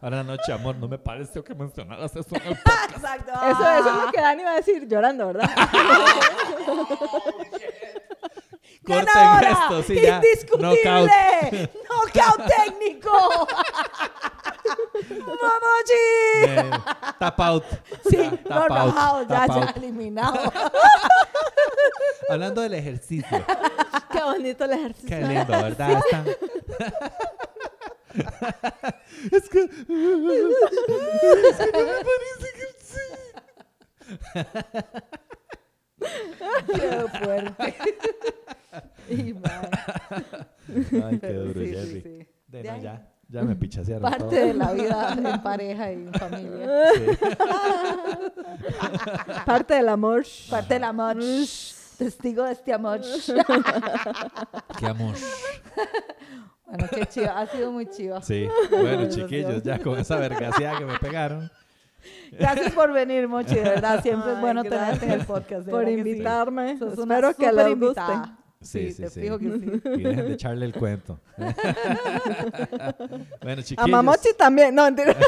[0.00, 2.96] Ahora noche, amor, no me parece que mencionaras eso en el podcast.
[2.96, 3.32] Exacto.
[3.32, 5.50] Eso, eso es lo que Dani iba a decir llorando, ¿verdad?
[8.84, 9.50] Corten ¡Ganadora!
[9.50, 10.16] esto, sí, ya.
[10.16, 10.80] ¡Indiscutible!
[10.82, 11.70] Knockout.
[11.88, 13.46] ¡Knockout técnico!
[15.10, 16.04] ¡Mamochi!
[16.46, 16.70] Eh,
[17.18, 17.64] tap out.
[18.08, 19.76] Sí, Ya, no, tap out, ya, tap ya out.
[19.76, 20.52] eliminado.
[22.28, 23.44] Hablando del ejercicio.
[24.10, 25.08] Qué bonito el ejercicio.
[25.08, 26.02] Qué lindo, ¿verdad?
[29.32, 29.60] Es que...
[29.60, 33.06] es que no me parece que sí.
[36.66, 36.88] ¡Qué
[37.24, 37.74] fuerte!
[39.08, 39.34] Y,
[41.02, 42.00] Ay, qué duro, Sí, sí, Jerry.
[42.02, 42.28] sí.
[42.48, 44.30] De, De no, ya, ya me pichasearon Parte todo.
[44.30, 46.68] de la vida en pareja y en familia.
[46.94, 47.26] Sí.
[49.46, 50.24] Parte del amor.
[50.50, 51.16] Parte del amor.
[51.98, 53.00] Testigo de este amor.
[54.78, 55.14] Qué amor.
[56.66, 57.30] Bueno, qué chido.
[57.34, 58.20] Ha sido muy chido.
[58.22, 61.50] Sí, bueno, chiquillos, ya con esa vergaseada que me pegaron.
[62.32, 63.54] Gracias por venir, Mochi.
[63.54, 65.64] De verdad, siempre es bueno tenerte en el podcast.
[65.66, 65.92] de Por sí.
[65.92, 66.76] invitarme.
[66.80, 68.00] Una Espero que les guste.
[68.62, 68.88] Invitada.
[68.88, 69.20] Sí, sí, te sí.
[69.20, 69.82] fijo que sí.
[70.00, 71.18] Y dejen de echarle el cuento.
[73.42, 73.90] bueno, A chiquillos.
[73.90, 74.74] Mamochi también.
[74.74, 75.14] No, mentira.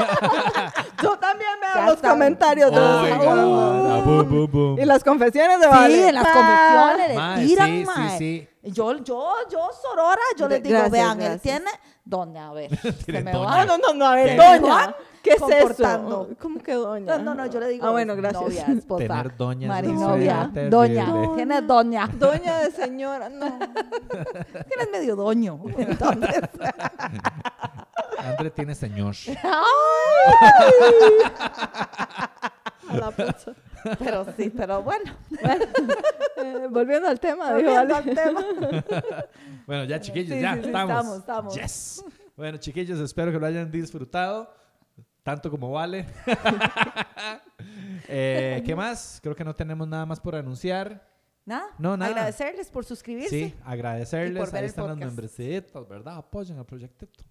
[1.02, 2.10] Yo también veo Ya los está.
[2.10, 4.78] comentarios de los- Oiga, Uh, vara, boom, boom, boom.
[4.80, 6.08] Y las confesiones de Sí, Vale.
[6.08, 8.48] en las confesiones le Mae, tiran, sí, sí, sí.
[8.62, 11.42] Yo, yo, yo, Sorora, yo les digo, gracias, vean, él gracias.
[11.42, 11.70] tiene...
[12.04, 12.38] ¿Dónde?
[12.40, 13.38] A ver, se me doña.
[13.38, 13.64] va.
[13.64, 14.36] No, no, no, no, a ver, ¿Qué?
[14.36, 14.94] doña.
[15.22, 16.28] ¿Qué es eso?
[16.40, 17.18] ¿Cómo que doña?
[17.18, 18.42] No, no, no, yo le digo Ah, bueno, gracias.
[18.42, 21.06] novia, esposa, Tener doñas marinovia, doña.
[21.34, 22.06] ¿Quién es doña?
[22.18, 23.58] Doña de señora, no.
[23.58, 25.60] ¿Quién es medio doño?
[25.78, 26.40] Entonces,
[28.18, 29.14] André tiene señor.
[32.88, 33.54] A la pucha.
[33.98, 35.12] Pero sí, pero bueno.
[36.36, 38.44] Eh, volviendo al tema, Volviendo al tema.
[39.66, 40.90] Bueno, ya chiquillos, Sí, ya sí, sí, estamos.
[40.98, 41.54] estamos, estamos.
[41.54, 42.04] Yes.
[42.36, 44.52] Bueno, chiquillos, espero que lo hayan disfrutado.
[45.22, 46.06] Tanto como vale.
[48.08, 49.20] Eh, ¿Qué más?
[49.22, 51.06] Creo que no tenemos nada más por anunciar.
[51.44, 51.66] Nada.
[51.78, 52.10] No, nada.
[52.10, 53.28] Agradecerles por suscribirse.
[53.28, 54.32] Sí, agradecerles.
[54.32, 55.10] Y por ver Ahí el están las podcast.
[55.10, 56.16] membrecitas, ¿verdad?
[56.16, 57.22] Apoyen al proyectito.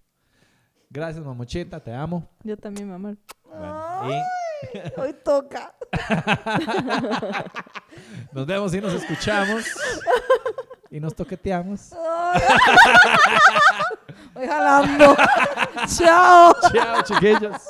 [0.88, 2.26] Gracias, mamochita, te amo.
[2.44, 3.16] Yo también, mi amor.
[3.44, 4.14] Bueno, y
[4.96, 5.74] Hoy toca.
[8.32, 9.64] nos vemos y nos escuchamos.
[10.90, 11.92] y nos toqueteamos.
[14.34, 15.16] Hoy jalando.
[15.86, 16.54] Chao.
[16.72, 17.62] Chao, chiquillos.